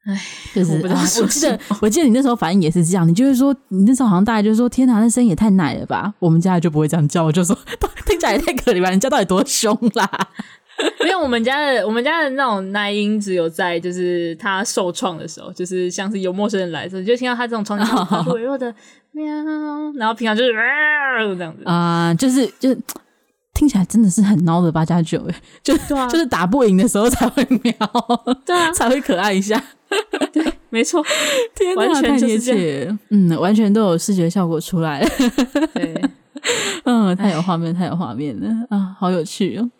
[0.06, 0.20] 哎，
[0.54, 6.12] 就是我，啊、我记得，我记得你那时候反应也是这样，你就是说，你那时候好像大概就是说，天哪，那声音也太奶了吧？
[6.18, 7.56] 我们家就不会这样叫，我就说，
[8.04, 8.90] 听起来也太可怜吧？
[8.90, 10.08] 人家到底多凶啦？
[11.00, 18.74] 因为我们家的，我们家的那种奶音只有在就是他受创的时候，就是像是有陌生人来的时候，你就听到他这种场景，他微弱的
[19.12, 19.24] 喵，
[19.96, 22.78] 然后平常就是这样子啊，呃，就是就是。
[23.54, 27.72] 听起来真的是很孬的八加九诶，就对啊， 就是打不赢的时候才会瞄，
[28.44, 29.62] 对啊， 才会可爱一下，
[30.32, 31.02] 对，没错，
[31.54, 35.00] 天哪，太贴切，嗯，完全都有视觉效果出来。
[35.00, 35.08] 了，
[35.72, 35.94] 对。
[36.84, 38.50] 嗯，太有画面，太有画面了。
[38.68, 39.70] 啊，好有趣哦。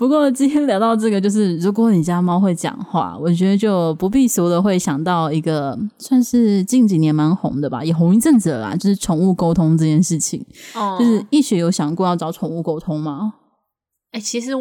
[0.00, 10.42] 不过今天聊到这个，就是如果你家猫会讲话，我觉得就不必说的会想到一个算是近几年蛮红的吧，也红一阵子了啦，就是宠物沟通这件事情。
[10.74, 13.34] 哦，就是易学有想过要找宠物沟通吗？
[14.12, 14.52] 哎、欸，其实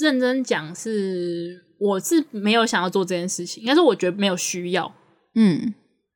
[0.00, 4.92] 认真讲，是我是没有想要做这件事情，应该是我觉得没有需要。
[5.36, 5.74] 嗯。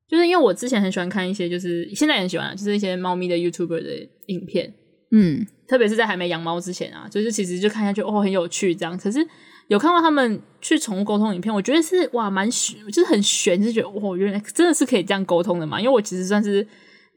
[0.09, 4.75] 就是因为我之前很喜欢看一些，就是现在很喜欢，就是一些猫咪的 YouTuber 的影片，
[5.12, 8.97] 嗯，特别是在还没养猫之前啊，就是其实就看下去哦很有趣这样。
[8.99, 9.27] 可是
[9.69, 15.81] 有看过他们去宠物沟通影片，我觉得是哇蛮玄，就是很玄，就觉得哦原来真的是可以这样沟通的嘛。
[15.81, 16.67] 因为我其实算是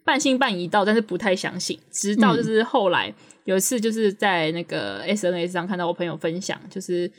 [0.05, 3.13] 半信半疑到，但是不太相信，直到就是后来
[3.43, 7.11] 有一次就是在那个 SNS 上看到我朋友分享，就是。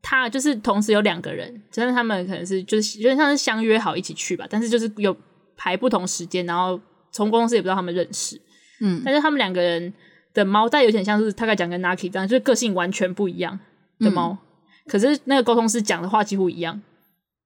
[0.00, 5.14] 他就是同时有两个人，真的他们可能是就是有点像是相约好一起去吧，但是就是有
[5.56, 8.40] 排不同时间，然后从公司也不知道他们认识，
[8.80, 9.92] 嗯，但是他们两个人
[10.38, 13.58] 的猫，但有点像是大概讲跟 Naki 这样，就是个性完全不一样
[13.98, 14.38] 的猫，嗯、
[14.86, 16.80] 可是那个沟通师讲的话几乎一样，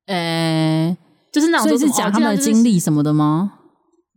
[0.07, 0.97] 呃、欸，
[1.33, 3.55] 就是那种就是讲他们的经历什么的吗？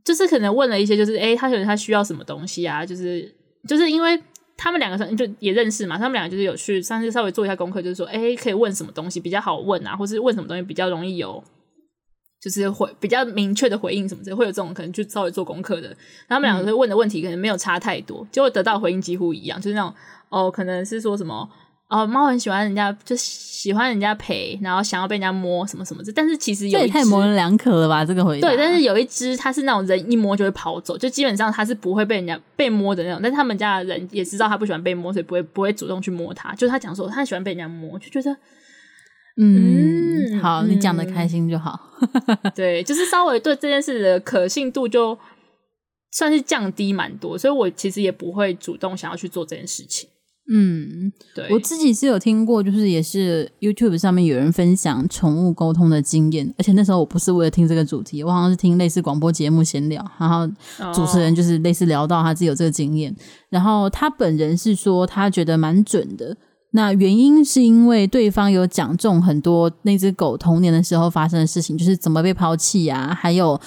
[0.04, 3.34] 就是可能问了一些，就是哎、欸，他觉得他需要什么东西啊，就是
[3.68, 4.22] 就是因为。
[4.58, 11.44] 他们两个就也认识嘛，他们两个就是有去上次稍微做一下功课，就是说，哎、欸，可以问什么东西比较好问啊，或是问什么东西比较容易有，
[12.46, 15.92] 就是回比较明确的回应什么之类，会有这种可能去稍微做功课的。
[16.30, 19.92] 他们两个问的问题可能没有差太多，嗯、结果得到回应几乎一样，就是那种
[20.30, 21.50] 哦，可能是说什么。
[21.88, 26.12] 哦，猫很喜欢人家，就喜欢人家陪，然后想要被人家摸什么什么的。
[26.14, 28.06] 但是其实有一只太模棱两可了吧？
[28.06, 33.20] 这个回答对，但是有一只它是那种人一摸就会跑走，就基本上它是不会被人家被摸的那种。
[33.22, 36.54] 但是他们家的人也知道它不喜欢被摸，所以不会不会主动去摸它。
[36.54, 38.36] 就是他讲说他喜欢被人家摸，就觉得
[39.38, 41.80] 嗯，嗯好，你讲的开心就好。
[42.56, 45.18] 对，就是稍微对这件事的可信度就
[46.12, 50.10] 算是降低蛮多，所以我其实也不会主动想要去做这件事情。
[50.48, 60.48] 嗯，对，我自己是有听过，就是也是 YouTube 上面有人分享宠物沟通的经验，而且那时候我不是为了听这个主题，我好像是听类似广播节目闲聊，然后
[60.94, 63.16] 主持人就是类似聊到他自己有这个经验，
[63.50, 66.38] 然后他本人是说他觉得蛮准的，
[66.76, 73.60] 那原因是因为对方有讲中很多那只狗童年的时候发生的事情，就是怎么被抛弃啊，还有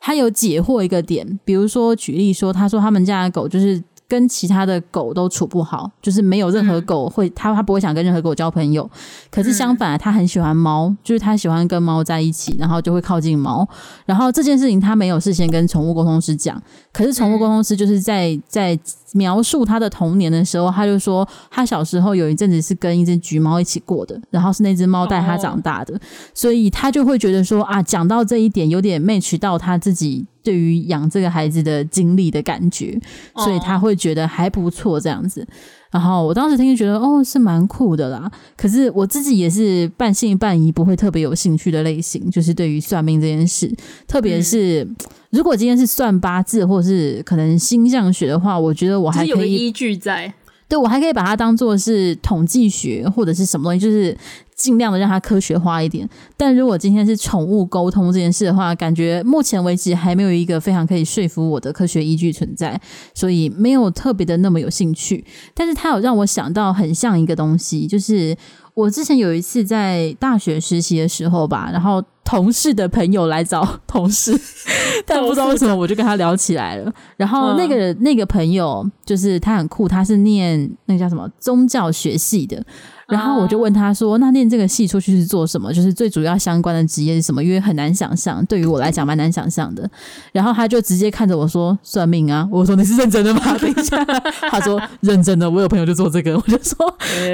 [0.00, 3.82] 他有解惑一个点，比如说举例说，他说他们家的狗就是。
[4.06, 8.88] 跟其他的狗都处不好，就是没有任何狗会，他、嗯、他不会想跟任何狗交朋友。
[9.30, 13.66] 可是相反，他很喜欢猫，就是他喜欢跟猫在一起，然后就会靠近猫。
[14.04, 16.62] 然后这件事情他没有事先跟宠物沟通师讲，
[16.92, 18.78] 可是宠物沟通师就是在在
[19.14, 25.98] 描述他的童年的时候，他就说他小时候有一阵子是跟一只橘猫一起过的，然后是那只猫带他长大的，
[26.34, 30.26] 所以他就会觉得说啊，讲到这一点有点 match 到他自己。
[30.44, 32.96] 对于养这个孩子的经历的感觉，
[33.36, 35.40] 所以他会觉得还不错这样子。
[35.40, 35.48] Oh.
[35.94, 38.30] 然后我当时听就觉得，哦，是蛮酷的啦。
[38.56, 42.28] 可是我自己也是半信半疑，不会特别有兴趣的类型。
[42.30, 43.72] 就是对于算命这件事，
[44.08, 44.96] 特别是、嗯、
[45.30, 50.34] 如果今天是算八字或是可能星象学的话，我觉得我还可以依据在。
[50.66, 54.16] 对，我还可以把它当做是统计学或者是什么东西，就是。
[54.54, 62.80] 尽量的让它科学化一点，但如果今天是宠物沟通这件事的话，感觉目前为止还没有一个非常可以说服我的科学依据存在，
[63.14, 65.24] 所以没有特别的那么有兴趣。
[65.54, 68.36] 但是它有让我想到很像一个东西，就是
[68.74, 74.38] 我之前有一次在大学实习的时候吧，然后同事的朋友来找同事，
[75.04, 76.92] 但不知道为什么我就跟他聊起来了。
[77.16, 82.64] 然后那个、嗯、那个朋友就是他很酷，他是念那个叫什么宗教学系的。
[83.08, 85.72] 然后我就问他说：“那念这个系出去是做什么？
[85.72, 87.44] 就是最主要相关的职业是什么？
[87.44, 89.88] 因为很难想象，对于我来讲蛮难想象的。”
[90.32, 94.02] 然后他就直接看着我说：“算命啊！”我说：“你是认真的吗？”等一下，
[94.50, 96.76] 他说：“认真的，我有朋友就做这个。”我就说：“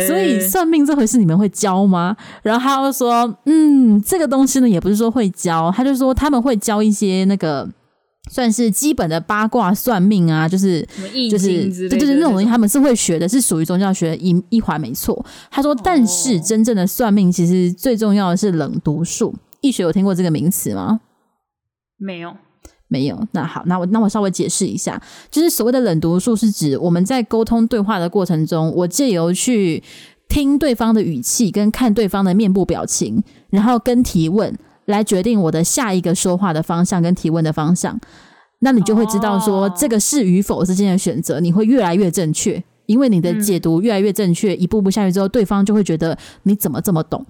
[0.06, 7.68] 所以算命这回事你们会教吗？”然后他就说：“嗯，这个东西呢也不是说会教，他就说他们会教一些那个。”
[8.32, 10.86] 算是基本的八卦算命啊，就是
[11.28, 11.48] 就是
[11.88, 15.26] 对对对，那种东西他们是会学的，是属于宗教学一一环，没错。
[15.50, 19.34] 他说，但是真正的算命其实最重要的是冷读术。
[19.62, 21.00] 易学有听过这个名词吗？
[21.98, 22.36] 没有，
[22.86, 23.26] 没有。
[23.32, 29.82] 那好，那我那我稍微解释一下，就是所谓的冷读术是指我们在沟通对话的过程中，我借由去
[30.28, 34.56] 听对方的语气跟看对方的面部表情，然后跟提问。
[34.90, 37.98] 来决定我的下一个说话的方向跟提问的方向，
[38.58, 47.24] 那你就会知道说这个是与否之间的选择，你会越来越正确，因为你的解读越来越正确，一步步下去之后，对方就会觉得你怎么这么懂。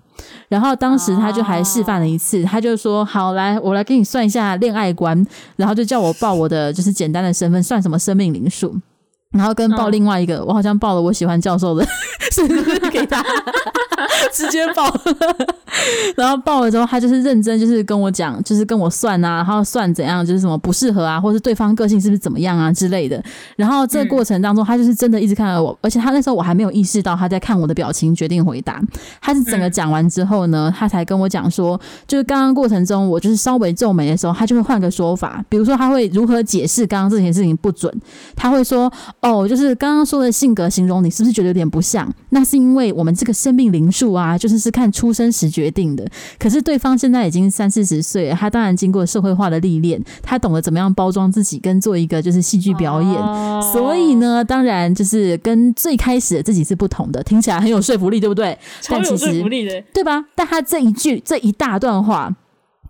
[0.48, 5.24] 然后当时他就还示范了一次，他就说：“好，来，我来给你算一下恋爱观，
[5.56, 8.74] 然后就叫我报我的就是简单的身份，算什么生命灵数。”
[9.32, 11.86] 然后跟报另外一个，嗯、我好像报了我喜欢教授的，
[12.32, 13.24] 是给他。
[14.32, 14.84] 直接抱。
[16.16, 23.22] 然后爆了之后，他就是认真，就是跟我讲，就是跟我算啊，然后算怎样，就是什么不适合啊，或是对方个性是不是怎么样啊之类的。
[23.56, 28.80] 然后这个过程当中，他就是真的一直看着我，而且他那时候我还没有意识到他在看我的表情，决定回答。
[29.20, 37.92] 他是整个讲完之后呢，他才跟我讲说，就是刚刚过程中我就是稍微皱眉的时候，他就会换个说法，比如说他会如何解释刚刚这件事情不准，
[38.34, 42.12] 他会说哦，就是刚刚说的性格形容你是不是觉得有点不像？
[42.30, 46.06] 那是因为我们这个生命灵数啊，就是是看出生时决定的。
[46.38, 53.12] 可是对方现在已经三四十岁了，他当然经过社会化的历练，他懂得怎么样包装自己，跟做一个就是戏剧表演。
[53.12, 58.58] 哦、所以呢，当然就是跟最开始的自己是不同的，听起来很有说服力，对不对？
[58.80, 60.24] 超有说服力的，对吧？
[60.34, 62.34] 但他这一句这一大段话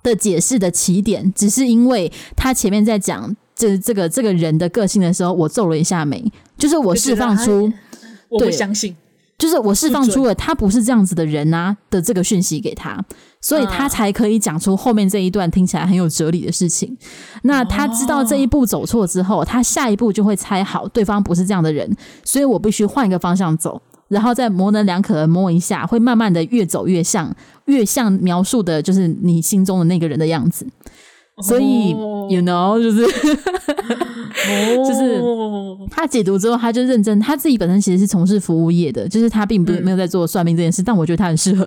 [0.03, 6.25] 的解释的起点，只是因为他前面在讲这这个这个人的个性的时候，我皱了一下眉，
[6.57, 7.71] 就是我释放出，
[8.29, 8.97] 我不相信。
[9.41, 13.03] 就是我释放出了他不是这样子的人啊的这个讯息给他，
[13.41, 16.95] 所以他才可以讲出后面这一段听起来很有哲理的事情。
[17.45, 21.91] 那他知道这一步走错之后，他下一步就会猜好对方不是这样的人，
[22.23, 30.67] 所以我必须换一个方向走，然后再模棱两可的摸一下，会慢慢的越走越像，越像描述的就是你心中的那个人的样子。
[31.43, 31.93] 所以
[32.29, 33.07] ，you know，就是。
[34.87, 35.21] 就是
[35.91, 37.19] 他解读之后，他就认真。
[37.21, 41.67] 他自己本身其实是从事服务业的，就是他并不是没有在做算命这件事，嗯、但我觉得他很适合。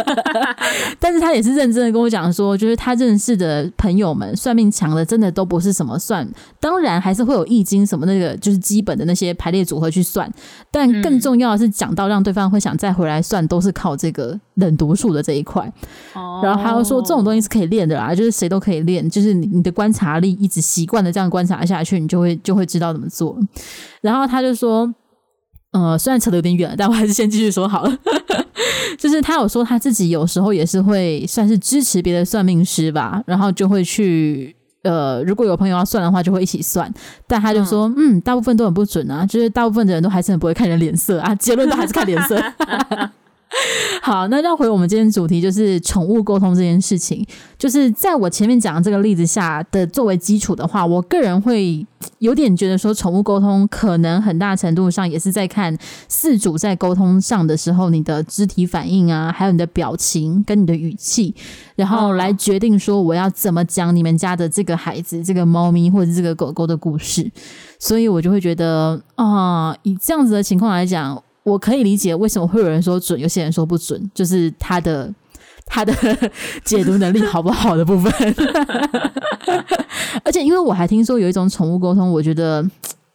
[0.98, 10.30] 但是他也是认真的跟我讲说，就是他认识的朋友们算命强的，真的都不是什么算，当然还是会有易经什么那个，就是基本的那些排列组合去算。
[10.70, 15.70] 但更重要的是讲到让对方会想再回来算，都是靠这个冷读术的这一块。
[16.14, 23.38] 哦然后还有说这种东西是可以练的啦，就是谁都可以练，就是你你的观察力一直习惯的这样观察下去，你就会就会知道怎么做。
[24.02, 24.92] 然后他就说，
[25.72, 27.96] 呃，虽然扯得有点远，但我还是先继续说好了。
[28.98, 36.92] 就是他有说他自己有时候也是会算是支持别的算命师吧，然后就会去呃，如果有朋友要算的话，就会一起算。
[37.26, 42.36] 但他就说，嗯，嗯，大部分都很不准啊，就是大部分的人都还是很不会看人脸色啊，结论都还是看脸色。
[44.00, 47.26] 好，那绕回我们今天主题，就是宠物沟通这件事情。
[47.58, 51.84] 就是在我前面讲的这个例子下的作为基础的话，我个人会
[52.20, 55.76] 有点觉得说，宠物沟通可能很大程度上也是在看
[56.08, 61.34] 饲主在沟通上的时候，你的肢体反应啊，还有你的表情跟你的语气，
[61.74, 67.28] 然后来决定说我要怎么讲你们家的这个孩子、这个猫咪或者这个狗狗的故事。
[67.80, 71.20] 所以我就会觉得啊，以这样子的情况来讲。
[71.42, 75.12] 我可以理解为什么会有人说准，有些人说不准，就是他的
[75.64, 75.92] 他的
[76.64, 78.12] 解读能力好不好的部分。
[80.24, 82.62] 而且，因为我还听说有一种宠物沟通，我觉得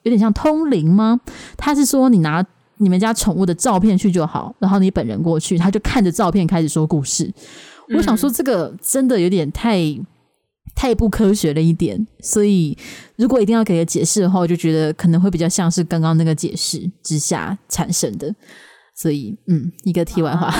[0.03, 1.19] 有点像通灵吗？
[1.57, 2.43] 他是说你拿
[2.77, 7.31] 你们家宠物的照片去就好，然后你本人过去，他就看着照片开始说故事。
[7.95, 9.79] 我想说，这个真的有点太。
[10.75, 12.77] 太不科学了一点，所以
[13.15, 18.33] 如果一定要给个解释的话，我就觉得可能会比较像是刚刚那个解释之下产生的。
[18.97, 20.55] 所以，嗯，一个题外话，啊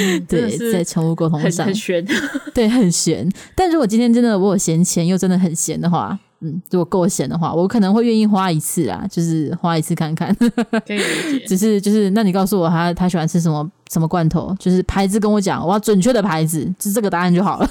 [0.00, 2.02] 嗯、 对，在宠物沟通上很玄，
[2.54, 3.30] 对，很玄。
[3.54, 10.34] 但如果今天真的我有闲钱，又真的很闲的话，嗯，如果够闲的话，我可能会愿意花一次啊，就是花一次看看。
[10.34, 11.44] 可以理解。
[11.48, 17.70] 只是就是，那你告诉我他他喜欢吃什么什么罐头，就是牌子跟我讲，我要准确的牌子，就这个答案就好了。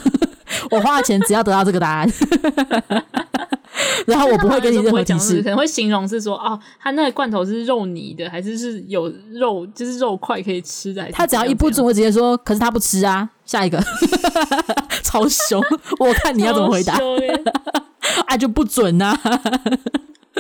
[0.72, 2.10] 我花了钱，只要得到这个答案，
[4.06, 11.06] 然后我不会跟你任何提示，可能会形容是说，哦，他那个罐头是肉泥的，还是是有肉，就是肉块可以吃的。
[11.12, 13.30] 他只要一不准，我直接说，可是他不吃啊。
[13.46, 13.84] 下一个，
[15.02, 15.60] 超凶，
[16.00, 16.96] 我看你要怎么回答，
[18.28, 19.20] 啊，就不准啊。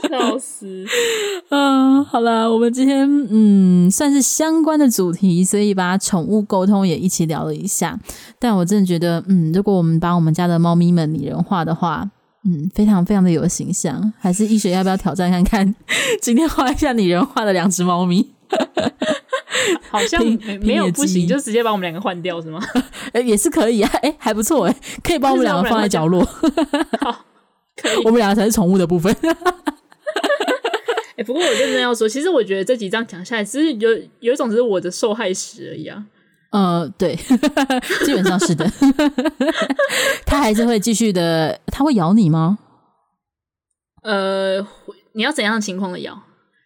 [0.07, 0.85] 笑死！
[1.49, 7.99] 嗯，好了，我们今天嗯算是相关的主题，所以把宠物沟通也一起聊了一下。
[8.37, 12.09] 但我真的觉得，嗯，如果我们把我们家的猫咪们拟人化的话，
[12.45, 14.13] 嗯，非常非常的有形象。
[14.19, 15.75] 还是医学要不要挑战看看？
[16.21, 18.31] 今天画一下拟人化的两只猫咪，
[19.89, 20.23] 好像
[20.61, 22.61] 没有不行，就直接把我们两个换掉是吗？
[23.13, 26.23] 哎，也是可以啊，哎，还不错哎，可以把我们两个放在角落。
[27.01, 27.25] 好，
[27.75, 29.13] 可以，我们两个才是宠物的部分。
[31.19, 33.89] 欸、不过我认真要说，其实我觉得这几章讲下来，只是有
[34.21, 36.05] 有一种只是我的受害史而已啊。
[36.51, 37.13] 呃，对，
[38.05, 38.65] 基本上是的。
[40.25, 42.57] 他还是会继续的，他会咬你吗？
[44.03, 44.65] 呃，
[45.11, 46.17] 你要怎样的情况的咬？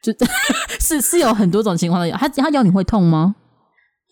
[0.03, 0.13] 就
[0.79, 2.15] 是是有很多种情况的咬。
[2.15, 3.33] 他他咬你会痛吗？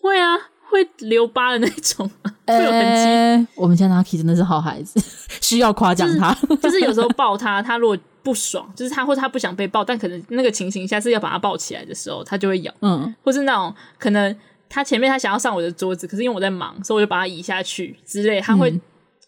[0.00, 0.34] 会啊，
[0.68, 2.10] 会留疤的那种，
[2.48, 3.04] 会有痕迹。
[3.04, 5.00] 欸、我们家 Naki 真的是好孩子，
[5.40, 6.34] 需要夸奖他。
[6.34, 7.96] 就是，就是有时候抱他，他如果。
[8.22, 12.72] 不爽，就是他或者他不想被抱，但可能那个情形下是要把他抱起来的时候，他就会咬。
[12.80, 14.34] 嗯，或是那种可能
[14.68, 18.40] 他前面他想要上我的桌子，可是因为我在忙，所以我就把他移下去之类。
[18.40, 18.72] 他会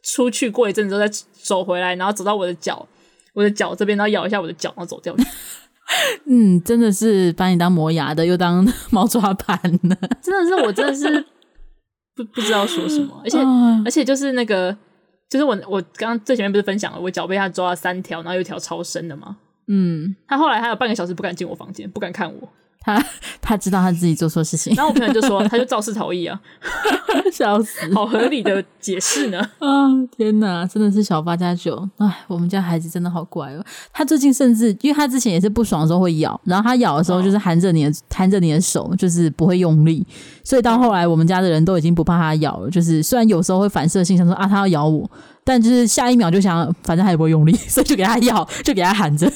[0.03, 2.87] 出去过一阵之后再走回来，然后走到我的脚，
[3.33, 5.15] 我的脚这边，然后咬一下我的脚，然后走掉。
[6.27, 11.27] 嗯，真的是把你当磨牙的，又当猫抓板的，真的是我真的是
[12.15, 14.77] 不不知道说什么，而且、嗯、 而且就是那个。
[15.29, 19.37] 就是我，我刚刚最前面不是分享了，我脚被他抓了三条，然后有一条超深的吗？
[19.67, 22.49] 嗯，他后来还有半个小时不敢进我房间，不敢看我。
[22.85, 23.05] 他
[23.41, 26.39] 他知道他自己做错事情， 然后我朋友就说，他就肇事逃逸啊，
[27.33, 29.39] 笑死，好合理的解释呢。
[29.59, 33.65] 啊，天哪，真的是小八加九，哎，我们家孩子真的好乖哦。
[33.93, 40.07] 他最近甚至，因为他之前也是不爽的时候会咬，然后他咬的时候就是含着你的，含着你的手，就是不会用力，
[40.45, 42.71] 所以到后来我们家的人都已经不怕他咬了。
[42.71, 45.11] 就是虽然有时候会反射性想说啊，他要咬我。
[45.47, 49.31] 但就是下一秒就想，反正他也不会用力，所以就给他咬，就给他喊着。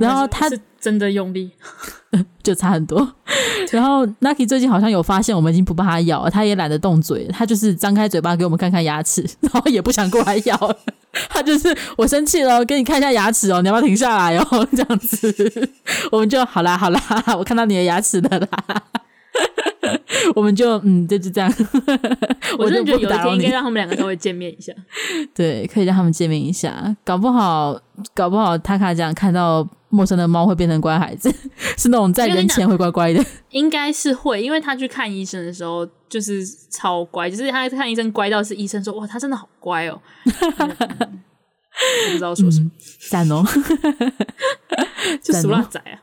[0.00, 1.50] 然后他是真的用力，
[2.44, 3.10] 就差很多。
[3.72, 10.76] 然后 Nucky 最近好像有发现，我们已经不怕他咬了，他也懒得动嘴，他就是张开嘴巴给我们看看牙齿， 然后也不想过来咬了。
[11.30, 14.68] 他就是我生气了，给你看一下牙齿哦，你要不要停下来哦？
[14.76, 15.70] 这样子，
[16.12, 17.00] 我们就好啦好啦，
[17.38, 18.48] 我看到你的牙齿了啦。
[20.34, 21.52] 我们就嗯，就是这样。
[22.58, 24.72] 我真的觉得有一天应该让他们两个稍微见面一下。
[25.34, 26.94] 对，可以让他们见面一下。
[27.04, 27.78] 搞不好，
[28.14, 31.32] 搞不好，他卡这样看到陌生的猫会变成乖孩子，
[31.78, 33.24] 是那种在人前会乖乖的。
[33.50, 40.00] 应该是会，因为他去看医生的时候就是超乖，就是他看医生乖到是医生说哇，他真的好乖哦。
[40.26, 42.70] 我不知道说什么，
[43.10, 43.44] 赞、嗯、哦，
[45.22, 45.98] 就俗辣仔啊。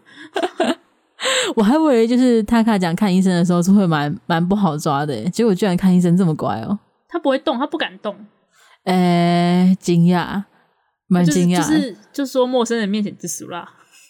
[1.56, 6.78] 我还以为就是塔卡讲看医生的时候是会蛮蛮不好抓的，结果居然看医生这么乖哦。
[7.08, 8.16] 他不会动，他不敢动。
[8.86, 8.94] 诶、
[9.70, 10.44] 欸，惊讶，
[11.08, 11.58] 蛮惊讶。
[11.58, 13.68] 就是就是说陌生人面前就俗辣，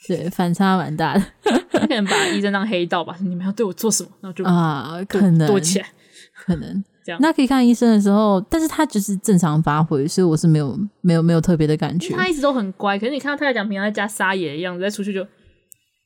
[0.07, 1.23] 对，反差蛮大的。
[1.71, 3.15] 他可能把医生当黑道吧？
[3.21, 4.09] 你们要对我做什么？
[4.21, 5.87] 然后就啊，可能躲起来，
[6.33, 7.21] 可能 这样。
[7.21, 12.13] 那可以看医生的时候，但是他就是正常发挥，所以我是没有没有没有特别的感觉。
[12.15, 15.25] 他一直都很乖，可是你看到他在讲平常在家撒野的样子，再出去就。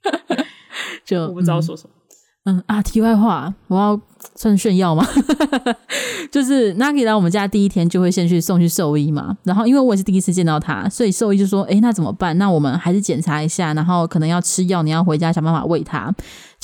[1.04, 1.90] 就我不知道说什么。
[1.96, 2.05] 嗯，
[2.46, 4.00] 嗯啊，题外话，我要
[4.36, 5.04] 算炫耀吗？
[6.32, 12.38] 就是 Naki 来我们家第一天就会先去送去兽医嘛，然后因为我也是第一次见到他，所以兽医就说：“诶，那怎么办？
[12.38, 16.14] 那我们还是检查一下，然后可能要吃药，你要回家想办法喂他。”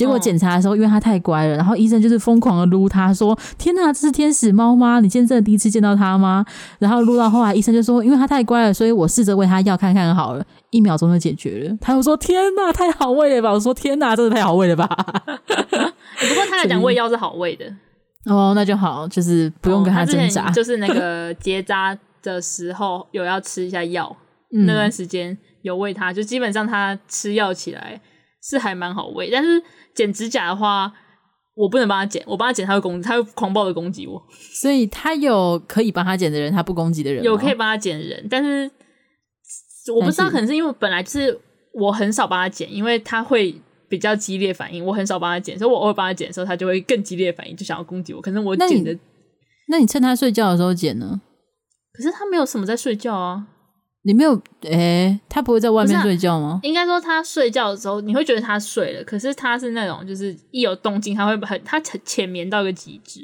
[0.02, 5.00] 结果检查的时候，因为它太乖了，然后医生就是疯狂的撸它，说：“天哪，这是天使猫吗？
[5.00, 6.44] 你今天真的第一次见到它吗？”
[6.80, 14.88] 然后撸到后来，医生就说：“因为它太乖了，所以我试着喂它药看看好了，一秒钟就解决了。”他又说：“天哪，太好喂了吧！”我说：“天哪，真的太好喂了吧！”
[15.26, 17.66] 不过他来讲喂药是好喂的
[18.26, 20.48] 哦，那就好，就是不用跟他挣扎。
[20.48, 24.16] 哦、就是那个结扎的时候有要吃一下药，
[24.52, 28.02] 嗯、那段时间有喂他，就基本上他吃药起来
[28.42, 29.62] 是还蛮好喂，但是。
[29.94, 30.90] 剪指甲的话，
[31.54, 34.26] 我不能帮他剪，我帮他剪他会攻，他会狂暴的攻击我。
[34.32, 38.72] 所以他有可以帮他剪的人，他不攻击的人，有可以帮他剪的人，但是
[39.94, 41.38] 我不知道，可能是因为本来就是
[41.74, 43.54] 我很少帮他剪，因为他会
[43.90, 48.22] 比较激烈反应，我很少帮他剪，所以我偶尔帮他剪的时候，他就会更激烈反应，就想要攻击我。
[48.22, 48.98] 可能我剪的，
[49.68, 51.20] 那你趁他睡觉的时候剪呢？
[51.92, 53.48] 可是他没有什么在睡觉啊。
[54.04, 56.60] 你没有诶、欸，他不会在外面睡觉吗？
[56.64, 63.20] 应该说他睡觉的时候，你会觉得他睡了，可是他是那种就是一有动静，他会很他浅浅眠到一个极致。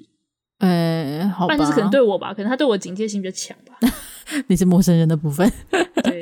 [0.59, 3.78] 诶、欸，好吧，但是可能对我吧，可能他对我警戒心比较强吧。
[4.47, 5.51] 你是陌生人的部分，
[6.03, 6.21] 对，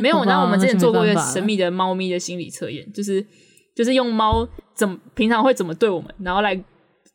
[0.00, 0.24] 没有。
[0.24, 3.24] 然后我们之前做过一个神秘的猫咪的心理测验，就是
[3.74, 6.58] 就是用猫怎么平常会怎么对我们，然后来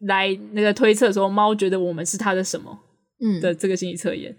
[0.08, 2.80] 来那个推测说猫觉得我们是它的什么，
[3.22, 4.36] 嗯的这个心理测验。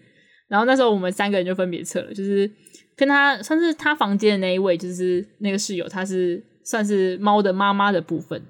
[0.49, 2.51] 然后那时候我们三个人就分别测了，就是
[2.97, 8.43] 跟他算是他房间的那一位，就是那个室友，他是算是猫的妈妈的部分，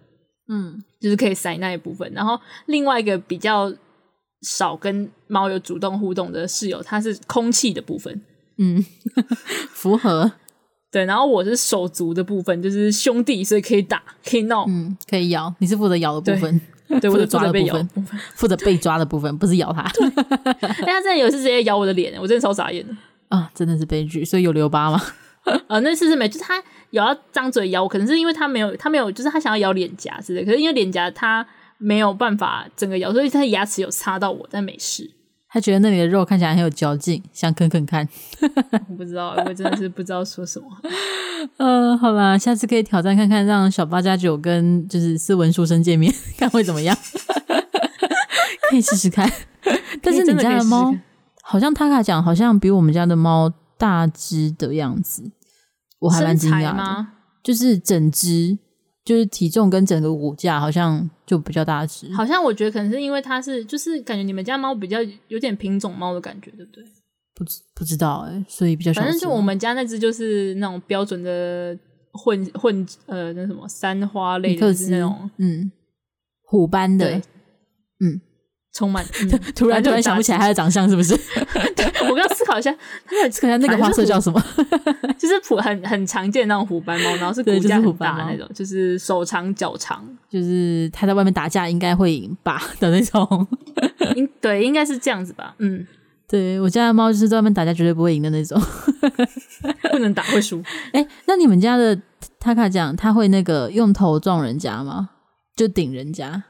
[0.49, 2.11] 嗯，就是可以塞那一部分。
[2.15, 3.73] 然后另外一个比较
[4.43, 8.21] 少跟猫有主动互动的室友，他是空气的部分，
[8.59, 8.85] 嗯，
[9.71, 10.31] 符合。
[10.91, 15.55] 对，然后我是手足的部分，就是兄弟，所以可以打，可以闹，嗯，可以咬。
[15.59, 16.59] 你是负责咬的部分。
[17.01, 17.89] 对，负责抓的部分，
[18.35, 19.85] 负责被抓的部分，不是咬他。
[20.63, 22.95] 但他真的有一次直接咬我的脸，我真的超傻眼的
[23.29, 23.51] 啊！
[23.55, 25.01] 真的是悲剧，所以有留疤吗？
[25.69, 31.47] 呃，那次是没，就是他有要张嘴咬我，可能是因为他没有，他没有，就是他想要咬脸颊之类，可是因为脸颊他
[31.79, 35.11] 没有办法整个咬，所以他的牙齿有擦到我，但没事。
[35.51, 38.07] 他觉得那里的肉看起来很有嚼劲，想啃啃看。
[38.89, 40.67] 我 不知道，我真的是不知道说什么。
[41.59, 46.97] 嗯、呃，好啦，下次可以挑战看看，让小八加九跟就是斯文书生见面， 看会怎么样。
[48.71, 49.31] 可以试试看。
[50.03, 50.95] 但是你家的猫，
[51.43, 55.31] 好像塔卡讲，好像比我们家的猫大只的样子，
[56.01, 57.07] 我还蛮惊讶的。
[57.43, 58.59] 就是整只，
[59.09, 62.13] 就是体重跟整个骨架好像就比较大只。
[62.13, 64.99] 好像我觉得可能是因为它是，就是感觉你们家猫比较
[65.29, 66.85] 有点品种猫的感觉，对不对？
[67.35, 69.01] 不知不知道哎、欸，所以比较小。
[69.01, 71.75] 反正就我们家那只就是那种标准的
[72.13, 75.73] 混混呃那什么三花类的是那种嗯
[76.43, 77.11] 虎斑的，
[78.01, 78.21] 嗯。
[78.75, 81.19] 充满、 嗯，突然突然想不起来它的长相是不是？
[81.79, 82.75] 对， 我刚思考一下，
[83.41, 84.43] 看看那个花色叫什么？
[85.17, 93.47] 就是普很很常见的那种虎斑猫，然后是骨架很大的那种，就是，就是手长脚长，就是它在外面打架应该会赢吧的那种。
[94.17, 95.55] 应对，应该是这样子吧。
[95.59, 95.87] 嗯，
[96.29, 98.61] 对我家的猫就是在外面打架绝对不会赢的那种，
[99.93, 100.61] 不能打会输。
[100.93, 101.99] 哎、欸，那你们家的
[102.41, 105.11] 塔卡酱，他会那个用头撞人家吗？
[105.55, 106.45] 就顶人家？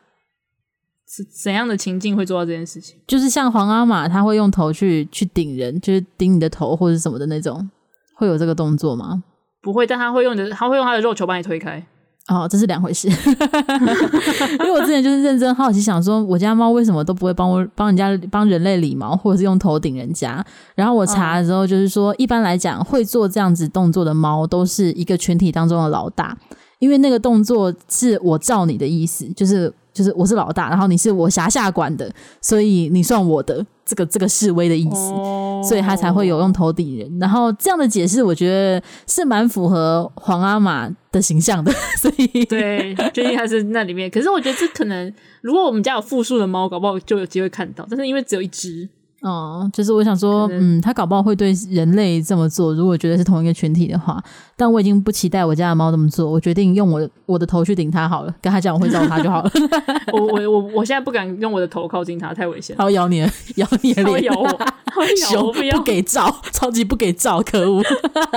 [1.10, 2.96] 是怎样的情境会做到这件事情？
[3.06, 7.70] 就是像皇阿玛，他会用头去去顶人，就是顶你的头或者什么的那种，
[8.14, 9.22] 会有这个动作吗？
[9.62, 11.82] 不会，但他会用的，他会用他的肉球把你推开。
[12.28, 13.08] 哦，这是两回事。
[14.60, 20.44] 因为我之前就是认真好奇，想说我家猫为什么都不会帮我帮人家帮人类理毛，或者是用头顶人家。
[20.74, 26.36] 然后我查的时候，就是说、嗯、一般来讲会做这样子动作的猫，都是一个群体当中的老大，
[26.80, 29.72] 因为那个动作是我照你的意思，就是。
[29.98, 32.08] 就是我是老大，然后你是我辖下管的，
[32.40, 37.18] 所以你算我的这个这个示威的意思，哦，所以他才会有用头顶人。
[37.18, 41.72] 然后这样的解释，我觉得是蛮符合皇阿玛的形象的。
[41.98, 44.08] 所以对，最近还是那里面。
[44.08, 47.84] 可是我觉得这可能，如果我们家有复数的猫，搞不好就有机会看到。
[47.90, 48.88] 但是因为只有一只。
[49.20, 52.72] 哦，就是我想说，嗯，他搞不好会对人类这么做。
[52.72, 54.22] 如果觉得是同一个群体的话，
[54.56, 56.30] 但我已经不期待我家的猫这么做。
[56.30, 59.50] 我决定用我我的头去顶它好了，跟他讲我会照它就好了。
[60.12, 62.76] 我我我我现在不敢用我的头靠近它，太危险。
[62.78, 63.18] 它会咬你，
[63.56, 64.46] 咬你的脸，会咬我，
[64.86, 67.82] 它会咬我，不要，不给照，超级不给照，可恶！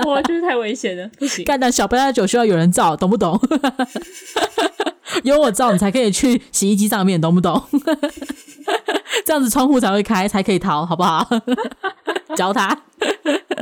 [0.08, 1.46] 我就是太危险了，不行。
[1.46, 3.40] 干的小白的酒需要有人照，懂不懂？
[5.24, 7.62] 有我照，你才可以去洗衣机上面，懂不懂？
[9.26, 11.28] 这样子窗户才会开，才可以逃，好不好？
[12.36, 12.76] 教他，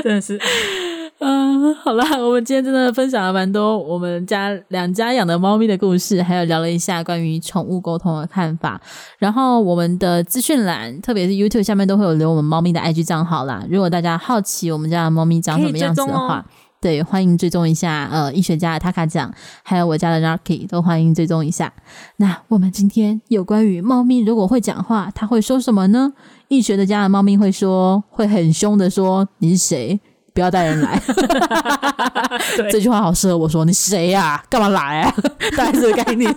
[0.03, 0.39] 真的是，
[1.17, 8.79] 嗯，好啦，我们今天真的分享了蛮多我们家两家养的猫咪的故事，还有聊了一下关于宠物沟通的看法。
[9.17, 13.65] 然后我们的资讯栏，特别是 YouTube 下面都会有留我们猫咪的 IG 账号啦。
[13.69, 16.45] 如果大家好奇我们家的猫咪长什么样子的话，
[16.81, 19.29] 对，欢迎追踪一下，呃，医学家的塔卡酱，
[19.63, 21.73] 还有我家的 Narky 都欢迎追踪一下。
[22.17, 26.13] 那我们今天有关于猫咪如果会讲话，它会说什么呢？
[26.47, 29.99] 医学的家的猫咪会说，会很凶的说：“你是谁？
[30.33, 31.01] 不要带人来。
[32.71, 34.43] ”这句话好适合我说：“你谁呀、啊？
[34.49, 35.13] 干嘛来啊？”
[35.57, 36.33] 大概这个概念。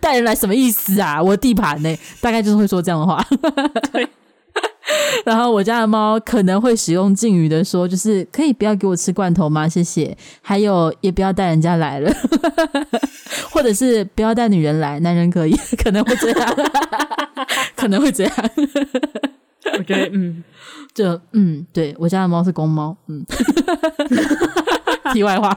[0.00, 1.22] 带人来什么意思啊？
[1.22, 1.96] 我的地盘呢？
[2.20, 3.24] 大概就是会说这样的话。
[3.92, 4.08] 对。
[5.24, 9.68] 然后我家的猫可能会使用敬语的说，就是可以不要给我吃罐头吗？
[9.68, 10.16] 谢谢。
[10.40, 12.12] 还有也不要带人家来了，
[13.50, 16.56] 或者是不要带女人来，男人可以，可能会这样，
[17.76, 18.34] 可能会这样。
[19.78, 20.42] 我觉得，嗯，
[20.94, 23.24] 就嗯，对，我家的猫是公猫，嗯。
[25.12, 25.56] 题外话。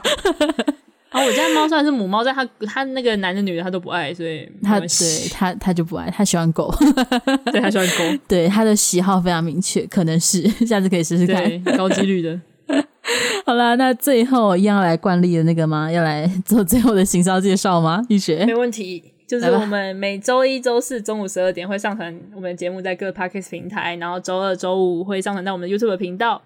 [1.10, 4.88] 然后我家猫虽然是母猫，但它它那个男的女的它都不爱，所以它对
[5.32, 6.74] 它它就不爱，它喜欢狗，
[7.50, 12.38] 对它喜欢狗， 对它的喜好非常明确，可能是下次可以试试看，高几率的。
[13.46, 15.90] 好啦，那最后一样来惯例的那个吗？
[15.90, 18.04] 要来做最后的行销介绍吗？
[18.08, 26.42] 玉雪没问题，就是我们每周一、周四中午十二点会上传我们的节目在各 Podcast 平台，然后周二、周五会上传到我们的 YouTube 频道。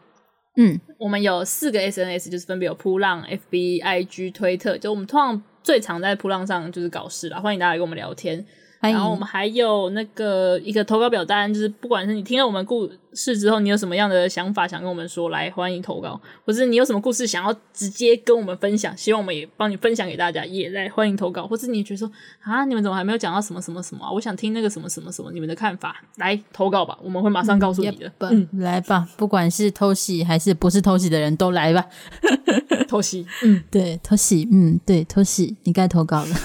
[0.56, 8.44] 嗯，我们有四个 SNS，就是分别有扑浪、FB、IG、推特，就我们通常最常在扑浪上就是搞事啦，欢迎大家来跟我们聊天。
[8.80, 21.46] 然后我们还有那个一个投稿表单，就是不管是你听了我们故事之后，你有什么样的想法想跟我们说，来欢迎投稿，或是你有什么故事想要直接跟我们分享，希望我们也帮你分享给大家，也来欢迎投稿。
[21.46, 22.10] 或是你觉得说
[22.40, 24.10] 啊，你们怎么还没有讲到什么什么什么啊？
[24.10, 28.10] 我想听那个什么什么什么，你们的看法，来投稿吧，我们会马上告诉你的。
[28.20, 31.84] 嗯，来吧，不管是偷袭还是不是偷袭的人都来吧。
[32.88, 36.36] 偷袭，嗯，对，偷袭，嗯，对，偷袭，你该投稿了。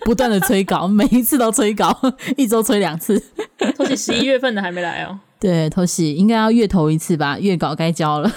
[0.04, 1.96] 不断的催稿，每一次都催稿，
[2.36, 3.22] 一周催两次。
[3.76, 5.18] 偷袭十一月份的还没来哦。
[5.38, 8.30] 对，偷袭应该要月头一次吧，月稿该交了。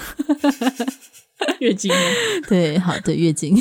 [1.58, 1.92] 月经。
[2.48, 3.56] 对，好的，月经。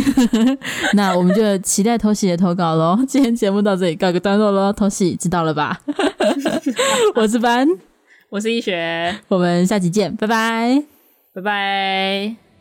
[0.93, 2.97] 那我们就期待偷袭的投稿喽。
[3.07, 5.81] 今天节目到这里告个段落喽，偷袭知道了吧？
[7.15, 7.67] 我是班，
[8.29, 10.83] 我是医学，我们下期见，拜拜，
[11.33, 12.52] 拜拜。